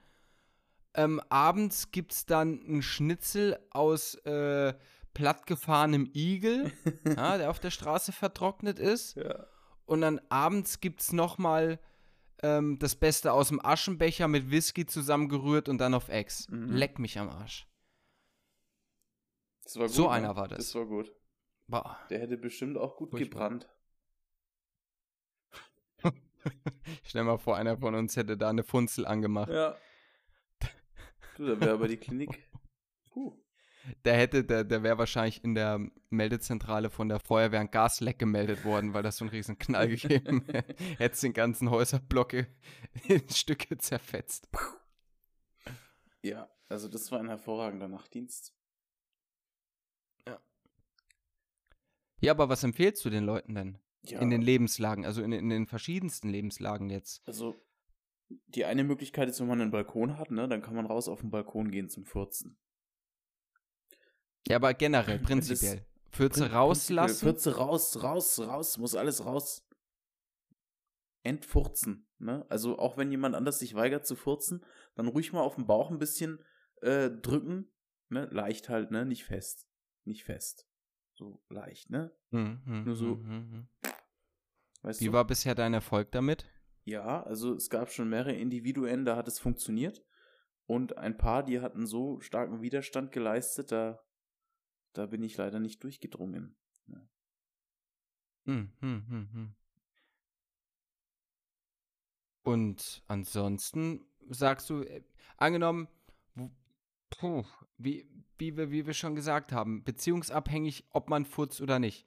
ähm, 0.95 1.21
abends 1.29 1.91
gibt's 1.91 2.27
dann 2.27 2.61
einen 2.65 2.83
Schnitzel 2.83 3.59
aus 3.71 4.15
äh, 4.25 4.75
plattgefahrenem 5.15 6.11
Igel, 6.15 6.73
ja, 7.05 7.39
der 7.39 7.51
auf 7.51 7.61
der 7.61 7.71
Straße 7.71 8.13
vertrocknet 8.13 8.79
ist. 8.79 9.17
ja. 9.17 9.47
Und 9.87 10.03
dann 10.03 10.21
abends 10.29 10.81
gibt 10.81 11.01
es 11.01 11.13
nochmal 11.13 11.81
ähm, 12.45 12.79
das 12.79 12.95
Beste 12.95 13.33
aus 13.33 13.49
dem 13.49 13.65
Aschenbecher 13.65 14.29
mit 14.29 14.51
Whisky 14.51 14.87
zusammengerührt 14.87 15.69
und 15.69 15.79
dann 15.79 15.95
auf 15.95 16.09
Ex. 16.09 16.49
Mhm. 16.49 16.71
Leck 16.71 17.01
mich 17.01 17.19
am 17.19 17.29
Arsch. 17.29 17.67
Gut, 19.75 19.91
So 19.91 20.05
ne? 20.05 20.11
einer 20.11 20.37
war 20.37 20.49
das. 20.49 20.59
Das 20.59 20.75
war 20.77 20.87
gut. 20.87 21.13
Boah. 21.67 21.99
Der 22.09 22.21
hätte 22.21 22.37
bestimmt 22.37 22.77
auch 22.77 22.97
gut 22.97 23.11
Furchtbar. 23.11 23.49
gebrannt. 23.51 23.69
Stell 27.05 27.25
mal 27.25 27.39
vor, 27.39 27.57
einer 27.57 27.79
von 27.79 27.95
uns 27.95 28.17
hätte 28.17 28.37
da 28.37 28.51
eine 28.51 28.65
Funzel 28.65 29.07
angemacht. 29.07 29.51
Ja. 29.51 29.77
Du, 31.37 31.47
da 31.47 31.59
wäre 31.59 31.73
aber 31.73 31.89
die 31.89 31.97
Klinik. 31.97 32.47
Puh. 33.09 33.35
Der 34.05 34.15
hätte, 34.15 34.45
der, 34.45 34.63
der 34.65 34.83
wäre 34.83 34.99
wahrscheinlich 34.99 35.43
in 35.43 35.55
der 35.55 35.81
Meldezentrale 36.11 36.91
von 36.91 37.09
der 37.09 37.19
Feuerwehr 37.19 37.61
ein 37.61 37.71
Gasleck 37.71 38.19
gemeldet 38.19 38.65
worden, 38.67 38.93
weil 38.93 39.03
das 39.03 39.17
so 39.17 39.25
einen 39.25 39.31
riesen 39.31 39.57
Knall 39.59 39.89
gegeben 39.97 40.45
hätte. 40.47 40.75
Hätte 40.99 41.21
den 41.21 41.33
ganzen 41.33 41.71
Häuserblocke 41.71 42.47
in 43.09 43.27
Stücke 43.31 43.79
zerfetzt. 43.79 44.51
Ja, 46.21 46.51
also 46.69 46.89
das 46.89 47.11
war 47.11 47.21
ein 47.21 47.29
hervorragender 47.29 47.89
Nachtdienst. 47.89 48.55
Ja, 52.21 52.33
aber 52.33 52.49
was 52.51 52.63
empfehlst 52.63 53.05
du 53.05 53.11
den 53.11 53.25
Leuten 53.25 53.55
denn? 53.55 53.79
Ja, 54.03 54.21
In 54.21 54.31
den 54.31 54.41
Lebenslagen, 54.43 55.05
also 55.05 55.23
in, 55.23 55.33
in 55.33 55.51
den 55.51 55.67
verschiedensten 55.67 56.29
Lebenslagen 56.31 56.89
jetzt. 56.91 57.23
also 57.27 57.55
die 58.47 58.65
eine 58.65 58.85
Möglichkeit 58.85 59.29
ist, 59.29 59.41
wenn 59.41 59.49
man 59.49 59.61
einen 59.61 59.71
Balkon 59.73 60.17
hat, 60.17 60.31
ne, 60.31 60.49
dann 60.49 60.63
kann 60.63 60.75
man 60.77 60.87
raus 60.87 61.09
auf 61.09 61.21
den 61.21 61.31
Balkon 61.31 61.71
gehen 61.71 61.89
zum 61.89 62.05
Furzen. 62.07 62.57
Ja, 64.47 64.57
aber 64.57 64.73
generell, 64.75 65.19
prinzipiell. 65.59 65.85
Fürze 66.11 66.45
Prin- 66.45 66.53
rauslassen. 66.53 67.19
Fürze 67.27 67.57
raus, 67.57 68.03
raus, 68.03 68.39
raus, 68.41 68.79
muss 68.79 68.95
alles 68.95 69.25
raus. 69.27 69.67
Entfurzen, 71.23 72.07
ne? 72.19 72.47
Also 72.49 72.79
auch 72.79 72.97
wenn 72.97 73.11
jemand 73.11 73.35
anders 73.35 73.59
sich 73.59 73.75
weigert 73.75 74.07
zu 74.07 74.17
furzen, 74.17 74.65
dann 74.95 75.09
ruhig 75.09 75.33
mal 75.33 75.43
auf 75.43 75.57
den 75.57 75.67
Bauch 75.67 75.91
ein 75.91 75.99
bisschen 75.99 76.43
äh, 76.81 77.11
drücken, 77.11 77.71
ne? 78.09 78.27
Leicht 78.33 78.69
halt, 78.71 78.91
ne? 78.91 79.05
Nicht 79.05 79.25
fest. 79.25 79.67
Nicht 80.05 80.25
fest. 80.25 80.67
So 81.15 81.43
leicht, 81.51 81.91
ne? 81.91 82.17
Hm, 82.31 82.63
hm, 82.65 82.85
Nur 82.85 82.97
so- 82.97 83.17
hm, 83.17 83.27
hm, 83.29 83.53
hm. 83.53 83.69
Weißt 84.83 85.01
Wie 85.01 85.07
du? 85.07 85.13
war 85.13 85.27
bisher 85.27 85.55
dein 85.55 85.75
Erfolg 85.75 86.11
damit? 86.13 86.47
Ja, 86.85 87.23
also 87.23 87.55
es 87.55 87.71
gab 87.71 87.91
schon 87.91 88.09
mehrere 88.09 88.33
Individuen, 88.33 89.05
da 89.05 89.17
hat 89.17 89.29
es 89.29 89.39
funktioniert. 89.39 90.03
Und 90.67 90.97
ein 90.97 91.17
paar, 91.17 91.43
die 91.43 91.61
hatten 91.61 91.87
so 91.87 92.21
starken 92.21 92.63
Widerstand 92.63 93.13
geleistet, 93.13 93.73
da, 93.73 94.01
da 94.93 95.07
bin 95.07 95.23
ich 95.23 95.37
leider 95.37 95.59
nicht 95.59 95.83
durchgedrungen. 95.83 96.57
Hm, 98.47 98.73
hm, 98.81 99.05
hm, 99.09 99.29
hm. 99.33 99.55
Und 102.43 103.03
ansonsten 103.07 104.07
sagst 104.29 104.71
du, 104.71 104.83
äh, 104.83 105.03
angenommen, 105.37 105.89
puh, 107.11 107.45
wie, 107.77 108.09
wie, 108.39 108.57
wir, 108.57 108.71
wie 108.71 108.87
wir 108.87 108.95
schon 108.95 109.15
gesagt 109.15 109.53
haben, 109.53 109.85
beziehungsabhängig, 109.85 110.87
ob 110.91 111.11
man 111.11 111.27
furzt 111.27 111.61
oder 111.61 111.79
nicht. 111.79 112.07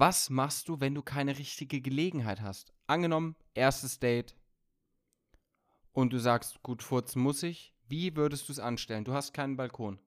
Was 0.00 0.30
machst 0.30 0.68
du, 0.68 0.78
wenn 0.78 0.94
du 0.94 1.02
keine 1.02 1.36
richtige 1.36 1.80
Gelegenheit 1.80 2.40
hast? 2.40 2.72
Angenommen, 2.86 3.34
erstes 3.54 3.98
Date 3.98 4.36
und 5.90 6.12
du 6.12 6.20
sagst, 6.20 6.62
gut, 6.62 6.84
furzen 6.84 7.20
muss 7.20 7.42
ich. 7.42 7.74
Wie 7.88 8.14
würdest 8.14 8.48
du 8.48 8.52
es 8.52 8.60
anstellen? 8.60 9.04
Du 9.04 9.12
hast 9.12 9.34
keinen 9.34 9.56
Balkon. 9.56 9.98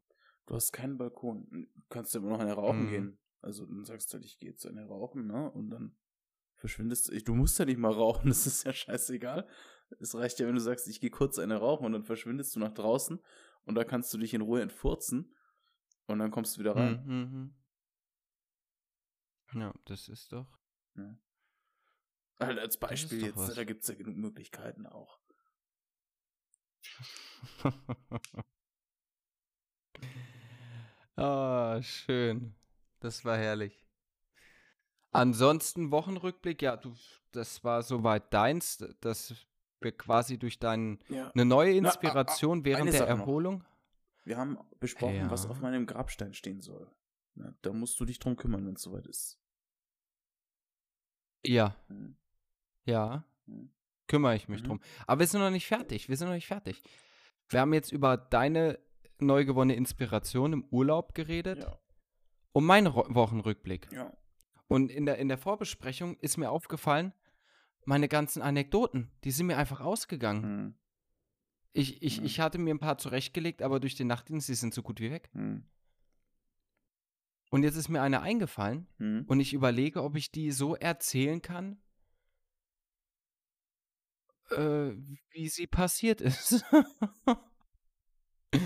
Du 0.45 0.55
hast 0.55 0.71
keinen 0.71 0.97
Balkon. 0.97 1.45
Du 1.51 1.81
kannst 1.89 2.13
ja 2.13 2.21
immer 2.21 2.29
noch 2.29 2.39
eine 2.39 2.53
rauchen 2.53 2.85
Mhm. 2.85 2.89
gehen. 2.89 3.17
Also 3.41 3.65
dann 3.65 3.83
sagst 3.83 4.09
du 4.09 4.13
halt, 4.13 4.23
ich 4.23 4.39
gehe 4.39 4.51
jetzt 4.51 4.65
eine 4.65 4.85
rauchen, 4.85 5.27
ne? 5.27 5.51
Und 5.51 5.71
dann 5.71 5.97
verschwindest 6.55 7.09
du. 7.09 7.21
Du 7.21 7.35
musst 7.35 7.59
ja 7.59 7.65
nicht 7.65 7.77
mal 7.77 7.91
rauchen, 7.91 8.29
das 8.29 8.47
ist 8.47 8.63
ja 8.63 8.71
scheißegal. 8.71 9.45
Es 9.99 10.15
reicht 10.15 10.39
ja, 10.39 10.47
wenn 10.47 10.55
du 10.55 10.61
sagst, 10.61 10.87
ich 10.87 11.01
gehe 11.01 11.09
kurz 11.09 11.37
eine 11.37 11.57
rauchen 11.57 11.85
und 11.85 11.91
dann 11.91 12.05
verschwindest 12.05 12.55
du 12.55 12.61
nach 12.61 12.71
draußen 12.73 13.19
und 13.65 13.75
da 13.75 13.83
kannst 13.83 14.13
du 14.13 14.17
dich 14.17 14.33
in 14.33 14.39
Ruhe 14.39 14.61
entfurzen 14.61 15.35
und 16.07 16.19
dann 16.19 16.31
kommst 16.31 16.55
du 16.55 16.61
wieder 16.61 16.77
rein. 16.77 17.03
Hm, 17.03 17.07
hm, 17.07 17.31
hm. 17.33 17.55
Ja, 19.53 19.73
das 19.85 20.07
ist 20.09 20.31
doch. 20.31 20.47
Halt 22.39 22.59
als 22.59 22.77
Beispiel 22.77 23.23
jetzt, 23.25 23.37
was. 23.37 23.53
da 23.55 23.63
gibt 23.63 23.81
es 23.83 23.89
ja 23.89 23.95
genug 23.95 24.17
Möglichkeiten 24.17 24.85
auch. 24.87 25.19
Ah, 31.17 31.81
schön. 31.81 32.55
Das 32.99 33.25
war 33.25 33.37
herrlich. 33.37 33.85
Ansonsten 35.11 35.91
Wochenrückblick, 35.91 36.61
ja, 36.61 36.77
du, 36.77 36.95
das 37.31 37.63
war 37.63 37.83
soweit 37.83 38.33
deins, 38.33 38.77
dass 39.01 39.35
wir 39.81 39.91
quasi 39.91 40.37
durch 40.37 40.57
deine 40.59 40.99
Ja. 41.09 41.31
neue 41.35 41.45
Na, 41.45 41.55
ah, 41.57 41.61
ah, 41.61 41.93
Inspiration 41.93 42.63
während 42.63 42.87
der 42.93 42.99
Sache 42.99 43.11
noch. 43.11 43.19
Erholung. 43.19 43.63
Wir 44.23 44.37
haben 44.37 44.57
besprochen, 44.79 45.29
was 45.29 45.43
Ja. 45.43 45.49
auf 45.49 45.59
meinem 45.59 45.85
Grabstein 45.85 46.33
stehen 46.33 46.61
soll. 46.61 46.89
Na, 47.35 47.53
da 47.61 47.73
musst 47.73 47.99
du 47.99 48.05
dich 48.05 48.19
drum 48.19 48.37
kümmern, 48.37 48.65
wenn 48.65 48.75
es 48.75 48.83
soweit 48.83 49.07
ist. 49.07 49.40
Ja, 51.45 51.75
Hm. 51.87 52.15
ja, 52.85 53.23
Hm. 53.47 53.71
kümmere 54.07 54.35
ich 54.35 54.47
mich 54.47 54.61
Mhm. 54.61 54.65
drum. 54.67 54.79
Aber 55.07 55.19
wir 55.19 55.27
sind 55.27 55.41
noch 55.41 55.49
nicht 55.49 55.67
fertig. 55.67 56.09
Wir 56.09 56.17
sind 56.17 56.27
noch 56.27 56.35
nicht 56.35 56.47
fertig. 56.47 56.81
Wir 57.49 57.59
haben 57.61 57.73
jetzt 57.73 57.91
über 57.91 58.17
deine 58.17 58.79
neu 59.19 59.45
gewonnene 59.45 59.75
Inspiration 59.75 60.53
im 60.53 60.63
Urlaub 60.71 61.13
geredet 61.13 61.59
Ja. 61.63 61.79
und 62.53 62.65
meinen 62.65 62.93
Wochenrückblick. 62.93 63.91
Ja. 63.91 64.11
Und 64.67 64.89
in 64.91 65.05
der, 65.05 65.17
in 65.17 65.27
der 65.27 65.37
Vorbesprechung 65.37 66.17
ist 66.19 66.37
mir 66.37 66.49
aufgefallen, 66.49 67.13
meine 67.85 68.07
ganzen 68.07 68.41
Anekdoten, 68.41 69.11
die 69.23 69.31
sind 69.31 69.47
mir 69.47 69.57
einfach 69.57 69.81
ausgegangen. 69.81 70.43
Hm. 70.43 70.75
Ich, 71.73 72.01
ich, 72.03 72.19
Mhm. 72.19 72.25
ich 72.25 72.39
hatte 72.39 72.57
mir 72.57 72.73
ein 72.73 72.79
paar 72.79 72.97
zurechtgelegt, 72.97 73.61
aber 73.61 73.79
durch 73.79 73.95
den 73.95 74.07
Nachtdienst, 74.07 74.47
die 74.49 74.55
sind 74.55 74.73
so 74.73 74.81
gut 74.83 74.99
wie 74.99 75.11
weg. 75.11 75.29
Hm. 75.33 75.65
Und 77.51 77.63
jetzt 77.63 77.75
ist 77.75 77.89
mir 77.89 78.01
eine 78.01 78.21
eingefallen 78.21 78.87
Hm. 78.97 79.25
und 79.27 79.41
ich 79.41 79.53
überlege, 79.53 80.03
ob 80.03 80.15
ich 80.15 80.31
die 80.31 80.51
so 80.51 80.75
erzählen 80.75 81.41
kann, 81.41 81.81
äh, 84.51 84.93
wie 85.31 85.49
sie 85.49 85.67
passiert 85.67 86.21
ist. 86.21 86.63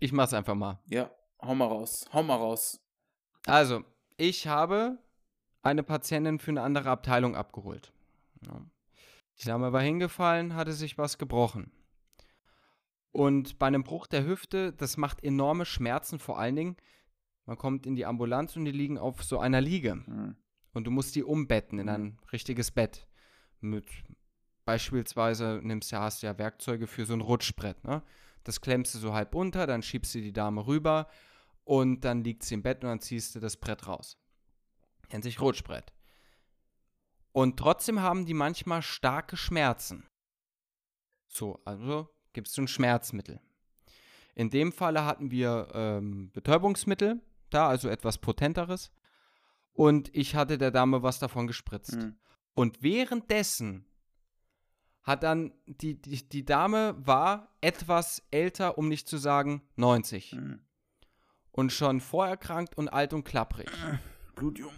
ich 0.00 0.12
mach's 0.12 0.34
einfach 0.34 0.56
mal. 0.56 0.82
Ja, 0.86 1.12
hau 1.40 1.54
mal 1.54 1.66
raus. 1.66 2.04
Hau 2.12 2.24
mal 2.24 2.34
raus. 2.34 2.80
Also, 3.46 3.84
ich 4.16 4.48
habe 4.48 4.98
eine 5.62 5.84
Patientin 5.84 6.40
für 6.40 6.50
eine 6.50 6.62
andere 6.62 6.90
Abteilung 6.90 7.36
abgeholt. 7.36 7.92
Ja. 8.44 8.66
Die 9.40 9.46
Dame 9.46 9.72
war 9.72 9.82
hingefallen, 9.82 10.56
hatte 10.56 10.72
sich 10.72 10.98
was 10.98 11.18
gebrochen. 11.18 11.70
Und 13.12 13.60
bei 13.60 13.68
einem 13.68 13.84
Bruch 13.84 14.08
der 14.08 14.24
Hüfte, 14.24 14.72
das 14.72 14.96
macht 14.96 15.22
enorme 15.22 15.64
Schmerzen, 15.64 16.18
vor 16.18 16.40
allen 16.40 16.56
Dingen, 16.56 16.76
man 17.48 17.56
kommt 17.56 17.86
in 17.86 17.96
die 17.96 18.04
Ambulanz 18.04 18.56
und 18.56 18.66
die 18.66 18.72
liegen 18.72 18.98
auf 18.98 19.24
so 19.24 19.38
einer 19.38 19.62
Liege. 19.62 19.92
Hm. 19.92 20.36
Und 20.74 20.84
du 20.84 20.90
musst 20.90 21.16
die 21.16 21.24
umbetten 21.24 21.78
in 21.78 21.86
Mhm. 21.86 21.92
ein 21.92 22.18
richtiges 22.30 22.70
Bett. 22.70 23.08
Mit 23.60 23.86
beispielsweise 24.66 25.58
nimmst 25.62 25.90
du, 25.90 25.96
hast 25.96 26.22
du 26.22 26.26
ja 26.26 26.36
Werkzeuge 26.36 26.86
für 26.86 27.06
so 27.06 27.14
ein 27.14 27.22
Rutschbrett. 27.22 27.82
Ne? 27.84 28.02
Das 28.44 28.60
klemmst 28.60 28.94
du 28.94 28.98
so 28.98 29.14
halb 29.14 29.34
unter, 29.34 29.66
dann 29.66 29.82
schiebst 29.82 30.14
du 30.14 30.20
die 30.20 30.32
Dame 30.34 30.66
rüber 30.66 31.08
und 31.64 32.04
dann 32.04 32.22
liegt 32.22 32.42
sie 32.42 32.52
im 32.52 32.62
Bett 32.62 32.84
und 32.84 32.90
dann 32.90 33.00
ziehst 33.00 33.34
du 33.34 33.40
das 33.40 33.56
Brett 33.56 33.88
raus. 33.88 34.18
Nennt 35.10 35.24
sich 35.24 35.40
Rutschbrett. 35.40 35.94
Und 37.32 37.58
trotzdem 37.58 38.02
haben 38.02 38.26
die 38.26 38.34
manchmal 38.34 38.82
starke 38.82 39.38
Schmerzen. 39.38 40.06
So, 41.28 41.62
also 41.64 42.10
gibst 42.34 42.58
du 42.58 42.62
ein 42.62 42.68
Schmerzmittel. 42.68 43.40
In 44.34 44.50
dem 44.50 44.70
Falle 44.70 45.06
hatten 45.06 45.30
wir 45.30 45.68
ähm, 45.72 46.30
Betäubungsmittel 46.32 47.22
da, 47.50 47.68
also 47.68 47.88
etwas 47.88 48.18
potenteres. 48.18 48.90
Und 49.72 50.14
ich 50.14 50.34
hatte 50.34 50.58
der 50.58 50.70
Dame 50.70 51.02
was 51.02 51.18
davon 51.18 51.46
gespritzt. 51.46 51.94
Hm. 51.94 52.16
Und 52.54 52.82
währenddessen 52.82 53.86
hat 55.04 55.22
dann 55.22 55.52
die, 55.66 56.00
die, 56.00 56.28
die 56.28 56.44
Dame 56.44 56.94
war 56.98 57.54
etwas 57.60 58.22
älter, 58.30 58.76
um 58.76 58.88
nicht 58.88 59.08
zu 59.08 59.16
sagen 59.16 59.62
90. 59.76 60.32
Hm. 60.32 60.60
Und 61.52 61.72
schon 61.72 62.00
vorerkrankt 62.00 62.76
und 62.76 62.88
alt 62.88 63.12
und 63.12 63.24
klapprig. 63.24 63.70
Blutjung. 64.34 64.72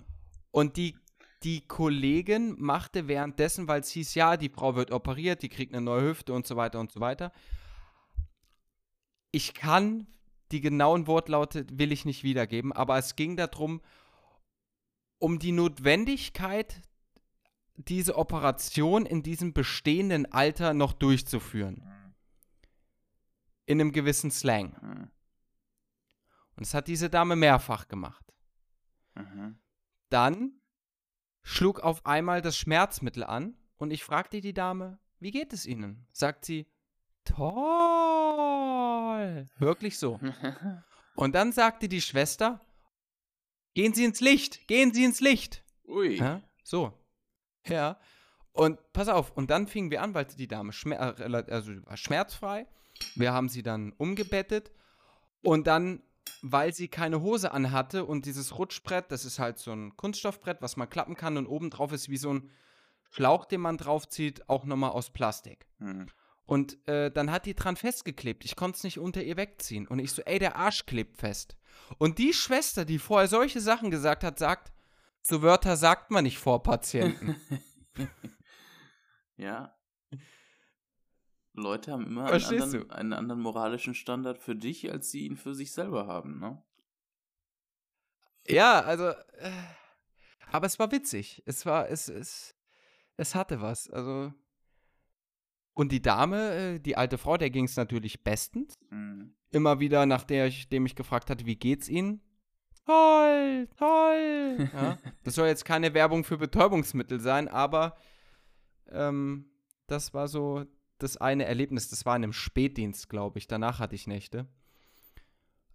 Und 0.50 0.76
die, 0.76 0.96
die 1.42 1.66
Kollegin 1.66 2.56
machte 2.58 3.08
währenddessen, 3.08 3.68
weil 3.68 3.80
es 3.80 3.90
hieß, 3.90 4.14
ja, 4.14 4.36
die 4.36 4.50
Frau 4.50 4.76
wird 4.76 4.90
operiert, 4.90 5.42
die 5.42 5.48
kriegt 5.48 5.74
eine 5.74 5.84
neue 5.84 6.02
Hüfte 6.02 6.32
und 6.32 6.46
so 6.46 6.56
weiter 6.56 6.78
und 6.80 6.92
so 6.92 7.00
weiter. 7.00 7.32
Ich 9.32 9.54
kann 9.54 10.06
die 10.52 10.60
genauen 10.60 11.06
Wortlaute 11.06 11.66
will 11.70 11.92
ich 11.92 12.04
nicht 12.04 12.24
wiedergeben, 12.24 12.72
aber 12.72 12.98
es 12.98 13.16
ging 13.16 13.36
darum, 13.36 13.80
um 15.18 15.38
die 15.38 15.52
Notwendigkeit, 15.52 16.82
diese 17.76 18.16
Operation 18.16 19.06
in 19.06 19.22
diesem 19.22 19.52
bestehenden 19.52 20.30
Alter 20.32 20.74
noch 20.74 20.92
durchzuführen. 20.92 21.82
In 23.66 23.80
einem 23.80 23.92
gewissen 23.92 24.30
Slang. 24.30 24.76
Hm. 24.80 25.10
Und 26.56 26.66
das 26.66 26.74
hat 26.74 26.88
diese 26.88 27.08
Dame 27.08 27.36
mehrfach 27.36 27.88
gemacht. 27.88 28.34
Mhm. 29.14 29.58
Dann 30.10 30.60
schlug 31.42 31.80
auf 31.80 32.04
einmal 32.04 32.42
das 32.42 32.56
Schmerzmittel 32.56 33.24
an 33.24 33.56
und 33.76 33.92
ich 33.92 34.04
fragte 34.04 34.40
die 34.40 34.52
Dame, 34.52 34.98
wie 35.20 35.30
geht 35.30 35.52
es 35.52 35.64
Ihnen? 35.64 36.06
Sagt 36.12 36.44
sie, 36.44 36.66
toll. 37.36 39.10
Wirklich 39.58 39.98
so. 39.98 40.20
Und 41.14 41.34
dann 41.34 41.52
sagte 41.52 41.88
die 41.88 42.00
Schwester, 42.00 42.64
gehen 43.74 43.92
Sie 43.94 44.04
ins 44.04 44.20
Licht, 44.20 44.66
gehen 44.68 44.94
Sie 44.94 45.04
ins 45.04 45.20
Licht. 45.20 45.64
Ui. 45.86 46.16
Ja, 46.16 46.42
so. 46.62 46.92
Ja. 47.66 47.98
Und 48.52 48.78
pass 48.92 49.08
auf, 49.08 49.36
und 49.36 49.50
dann 49.50 49.66
fingen 49.68 49.90
wir 49.90 50.02
an, 50.02 50.14
weil 50.14 50.24
die 50.24 50.48
Dame 50.48 50.72
schmer 50.72 51.18
äh, 51.20 51.44
also 51.50 51.72
schmerzfrei. 51.94 52.66
Wir 53.14 53.32
haben 53.32 53.48
sie 53.48 53.62
dann 53.62 53.92
umgebettet. 53.92 54.70
Und 55.42 55.66
dann, 55.66 56.02
weil 56.42 56.74
sie 56.74 56.88
keine 56.88 57.22
Hose 57.22 57.52
anhatte 57.52 58.04
und 58.04 58.26
dieses 58.26 58.58
Rutschbrett, 58.58 59.10
das 59.10 59.24
ist 59.24 59.38
halt 59.38 59.58
so 59.58 59.72
ein 59.72 59.96
Kunststoffbrett, 59.96 60.60
was 60.60 60.76
man 60.76 60.90
klappen 60.90 61.16
kann 61.16 61.36
und 61.36 61.46
obendrauf 61.46 61.92
ist 61.92 62.08
wie 62.08 62.18
so 62.18 62.34
ein 62.34 62.50
Schlauch, 63.10 63.44
den 63.44 63.60
man 63.60 63.76
draufzieht, 63.76 64.48
auch 64.48 64.64
nochmal 64.64 64.90
aus 64.90 65.10
Plastik. 65.10 65.66
Hm. 65.78 66.08
Und 66.50 66.84
äh, 66.88 67.12
dann 67.12 67.30
hat 67.30 67.46
die 67.46 67.54
dran 67.54 67.76
festgeklebt. 67.76 68.44
Ich 68.44 68.56
konnte 68.56 68.76
es 68.76 68.82
nicht 68.82 68.98
unter 68.98 69.22
ihr 69.22 69.36
wegziehen. 69.36 69.86
Und 69.86 70.00
ich 70.00 70.10
so, 70.10 70.20
ey, 70.22 70.40
der 70.40 70.56
Arsch 70.56 70.84
klebt 70.84 71.16
fest. 71.16 71.56
Und 71.98 72.18
die 72.18 72.32
Schwester, 72.32 72.84
die 72.84 72.98
vorher 72.98 73.28
solche 73.28 73.60
Sachen 73.60 73.92
gesagt 73.92 74.24
hat, 74.24 74.36
sagt, 74.40 74.72
so 75.22 75.42
Wörter 75.42 75.76
sagt 75.76 76.10
man 76.10 76.24
nicht 76.24 76.38
vor 76.38 76.64
Patienten. 76.64 77.36
ja. 79.36 79.78
Leute 81.52 81.92
haben 81.92 82.08
immer 82.08 82.24
einen 82.24 82.44
anderen, 82.44 82.90
einen 82.90 83.12
anderen 83.12 83.40
moralischen 83.42 83.94
Standard 83.94 84.40
für 84.40 84.56
dich, 84.56 84.90
als 84.90 85.12
sie 85.12 85.26
ihn 85.26 85.36
für 85.36 85.54
sich 85.54 85.70
selber 85.70 86.08
haben, 86.08 86.40
ne? 86.40 86.60
ja, 88.48 88.80
also, 88.80 89.10
äh, 89.10 89.52
aber 90.50 90.66
es 90.66 90.80
war 90.80 90.90
witzig. 90.90 91.44
Es 91.46 91.64
war, 91.64 91.88
es, 91.88 92.08
es, 92.08 92.56
es 93.16 93.36
hatte 93.36 93.60
was. 93.60 93.88
Also, 93.88 94.32
und 95.74 95.92
die 95.92 96.02
Dame, 96.02 96.54
äh, 96.54 96.78
die 96.80 96.96
alte 96.96 97.18
Frau, 97.18 97.36
der 97.36 97.50
ging 97.50 97.64
es 97.64 97.76
natürlich 97.76 98.22
bestens. 98.24 98.74
Hm. 98.90 99.34
Immer 99.52 99.80
wieder, 99.80 100.06
nachdem 100.06 100.46
ich, 100.46 100.68
dem 100.68 100.86
ich 100.86 100.94
gefragt 100.94 101.30
hatte, 101.30 101.46
wie 101.46 101.56
geht's 101.56 101.88
Ihnen? 101.88 102.20
Toll, 102.86 103.68
toll. 103.76 104.70
Ja, 104.72 104.98
das 105.24 105.34
soll 105.34 105.48
jetzt 105.48 105.64
keine 105.64 105.94
Werbung 105.94 106.24
für 106.24 106.38
Betäubungsmittel 106.38 107.20
sein, 107.20 107.48
aber 107.48 107.96
ähm, 108.90 109.46
das 109.86 110.14
war 110.14 110.28
so 110.28 110.64
das 110.98 111.16
eine 111.16 111.44
Erlebnis. 111.46 111.88
Das 111.88 112.04
war 112.06 112.14
in 112.16 112.24
einem 112.24 112.32
Spätdienst, 112.32 113.08
glaube 113.08 113.38
ich. 113.38 113.46
Danach 113.46 113.78
hatte 113.78 113.94
ich 113.94 114.06
Nächte. 114.06 114.46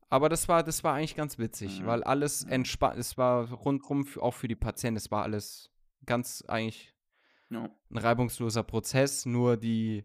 Aber 0.10 0.30
das 0.30 0.48
war, 0.48 0.64
das 0.64 0.84
war 0.84 0.94
eigentlich 0.94 1.16
ganz 1.16 1.38
witzig, 1.40 1.82
Mhm. 1.82 1.86
weil 1.88 2.04
alles 2.04 2.46
Mhm. 2.46 2.52
entspannt, 2.52 2.98
es 3.00 3.18
war 3.18 3.52
rundrum 3.52 4.06
für, 4.06 4.22
auch 4.22 4.34
für 4.34 4.48
die 4.48 4.56
Patienten, 4.56 4.98
es 4.98 5.10
war 5.12 5.24
alles 5.24 5.72
ganz 6.06 6.44
eigentlich 6.48 6.94
Ja. 7.50 7.70
ein 7.92 7.98
reibungsloser 7.98 8.64
Prozess, 8.64 9.26
nur 9.26 9.56
die 9.58 10.04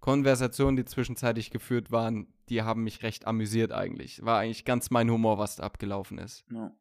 Konversationen, 0.00 0.76
die 0.76 0.84
zwischenzeitlich 0.84 1.50
geführt 1.50 1.90
waren, 1.90 2.26
die 2.48 2.62
haben 2.62 2.82
mich 2.84 3.02
recht 3.02 3.26
amüsiert 3.26 3.72
eigentlich. 3.72 4.22
War 4.24 4.40
eigentlich 4.40 4.64
ganz 4.64 4.90
mein 4.90 5.10
Humor, 5.10 5.38
was 5.38 5.56
da 5.56 5.62
abgelaufen 5.62 6.18
ist. 6.18 6.44
Ja. 6.50 6.72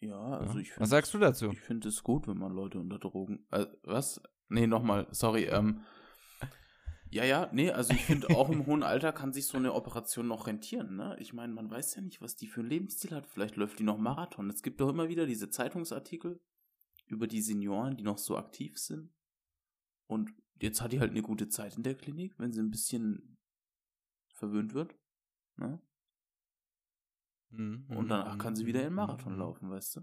Ja, 0.00 0.18
also 0.18 0.54
Ja. 0.54 0.60
ich 0.60 0.68
finde. 0.68 0.80
Was 0.80 0.90
sagst 0.90 1.14
du 1.14 1.18
dazu? 1.18 1.50
Ich 1.50 1.60
finde 1.60 1.88
es 1.88 2.02
gut, 2.02 2.26
wenn 2.26 2.38
man 2.38 2.52
Leute 2.52 2.78
unter 2.78 2.98
Drogen. 2.98 3.46
Äh, 3.50 3.66
was? 3.84 4.20
Nee, 4.48 4.66
nochmal, 4.66 5.06
sorry. 5.10 5.44
Ähm, 5.44 5.82
ja, 7.10 7.24
ja, 7.24 7.48
nee, 7.52 7.70
also 7.70 7.92
ich 7.92 8.04
finde 8.04 8.30
auch 8.30 8.50
im 8.50 8.66
hohen 8.66 8.82
Alter 8.82 9.12
kann 9.12 9.32
sich 9.32 9.46
so 9.46 9.58
eine 9.58 9.74
Operation 9.74 10.26
noch 10.26 10.46
rentieren, 10.46 10.96
ne? 10.96 11.16
Ich 11.20 11.32
meine, 11.32 11.52
man 11.52 11.70
weiß 11.70 11.94
ja 11.96 12.02
nicht, 12.02 12.20
was 12.22 12.36
die 12.36 12.46
für 12.48 12.60
ein 12.60 12.66
Lebensstil 12.66 13.12
hat. 13.12 13.26
Vielleicht 13.26 13.56
läuft 13.56 13.78
die 13.78 13.84
noch 13.84 13.98
Marathon. 13.98 14.48
Es 14.50 14.62
gibt 14.62 14.80
doch 14.80 14.88
immer 14.88 15.08
wieder 15.08 15.26
diese 15.26 15.50
Zeitungsartikel 15.50 16.40
über 17.10 17.26
die 17.26 17.42
Senioren, 17.42 17.96
die 17.96 18.04
noch 18.04 18.18
so 18.18 18.36
aktiv 18.36 18.78
sind. 18.78 19.12
Und 20.06 20.32
jetzt 20.60 20.80
hat 20.80 20.92
die 20.92 21.00
halt 21.00 21.10
eine 21.10 21.22
gute 21.22 21.48
Zeit 21.48 21.76
in 21.76 21.82
der 21.82 21.96
Klinik, 21.96 22.38
wenn 22.38 22.52
sie 22.52 22.60
ein 22.60 22.70
bisschen 22.70 23.38
verwöhnt 24.34 24.74
wird. 24.74 24.94
Ne? 25.56 25.80
Und 27.50 28.08
danach 28.08 28.38
kann 28.38 28.54
sie 28.54 28.66
wieder 28.66 28.86
in 28.86 28.94
Marathon 28.94 29.36
laufen, 29.36 29.70
weißt 29.70 29.96
du? 29.96 30.00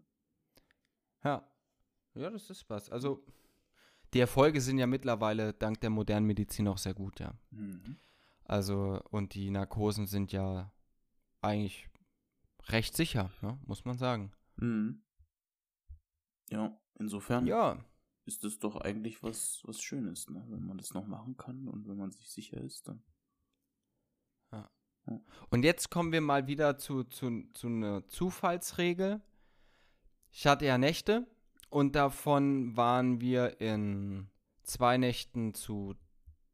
Ja. 1.24 1.50
Ja, 2.14 2.30
das 2.30 2.50
ist 2.50 2.70
was. 2.70 2.90
Also, 2.90 3.24
die 4.14 4.20
Erfolge 4.20 4.60
sind 4.60 4.80
ja 4.80 4.88
mittlerweile 4.88 5.54
dank 5.54 5.80
der 5.82 5.90
modernen 5.90 6.26
Medizin 6.26 6.68
auch 6.68 6.78
sehr 6.78 6.94
gut, 6.94 7.20
ja. 7.20 7.40
Mhm. 7.52 8.00
Also, 8.44 9.02
und 9.12 9.34
die 9.34 9.50
Narkosen 9.50 10.08
sind 10.08 10.32
ja 10.32 10.74
eigentlich 11.42 11.88
recht 12.68 12.96
sicher, 12.96 13.32
ne? 13.42 13.60
muss 13.66 13.86
man 13.86 13.98
sagen. 13.98 14.32
Mhm. 14.58 15.04
Ja, 16.50 16.78
insofern 17.00 17.48
Ja, 17.48 17.84
ist 18.26 18.44
das 18.44 18.60
doch 18.60 18.76
eigentlich 18.76 19.24
was, 19.24 19.62
was 19.64 19.82
Schönes, 19.82 20.30
ne? 20.30 20.44
wenn 20.50 20.66
man 20.66 20.78
das 20.78 20.94
noch 20.94 21.08
machen 21.08 21.38
kann 21.38 21.68
und 21.68 21.88
wenn 21.88 21.98
man 21.98 22.12
sich 22.12 22.30
sicher 22.30 22.60
ist, 22.60 22.88
dann. 22.88 23.04
und 25.50 25.64
jetzt 25.64 25.90
kommen 25.90 26.12
wir 26.12 26.22
mal 26.22 26.48
wieder 26.48 26.78
zu, 26.78 27.06
zu, 27.06 27.44
zu 27.54 27.68
einer 27.68 28.06
Zufallsregel. 28.08 29.22
Ich 30.30 30.46
hatte 30.46 30.66
ja 30.66 30.78
Nächte 30.78 31.26
und 31.70 31.96
davon 31.96 32.76
waren 32.76 33.22
wir 33.22 33.62
in 33.62 34.30
zwei 34.64 34.98
Nächten 34.98 35.54
zu 35.54 35.96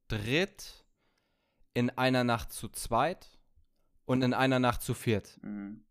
dritt, 0.08 0.86
in 1.74 1.90
einer 1.90 2.24
Nacht 2.24 2.52
zu 2.52 2.70
zweit 2.70 3.40
und 4.06 4.22
in 4.22 4.34
einer 4.34 4.60
Nacht 4.60 4.82
zu 4.82 4.94
viert. 4.94 5.40
Mhm. 5.42 5.84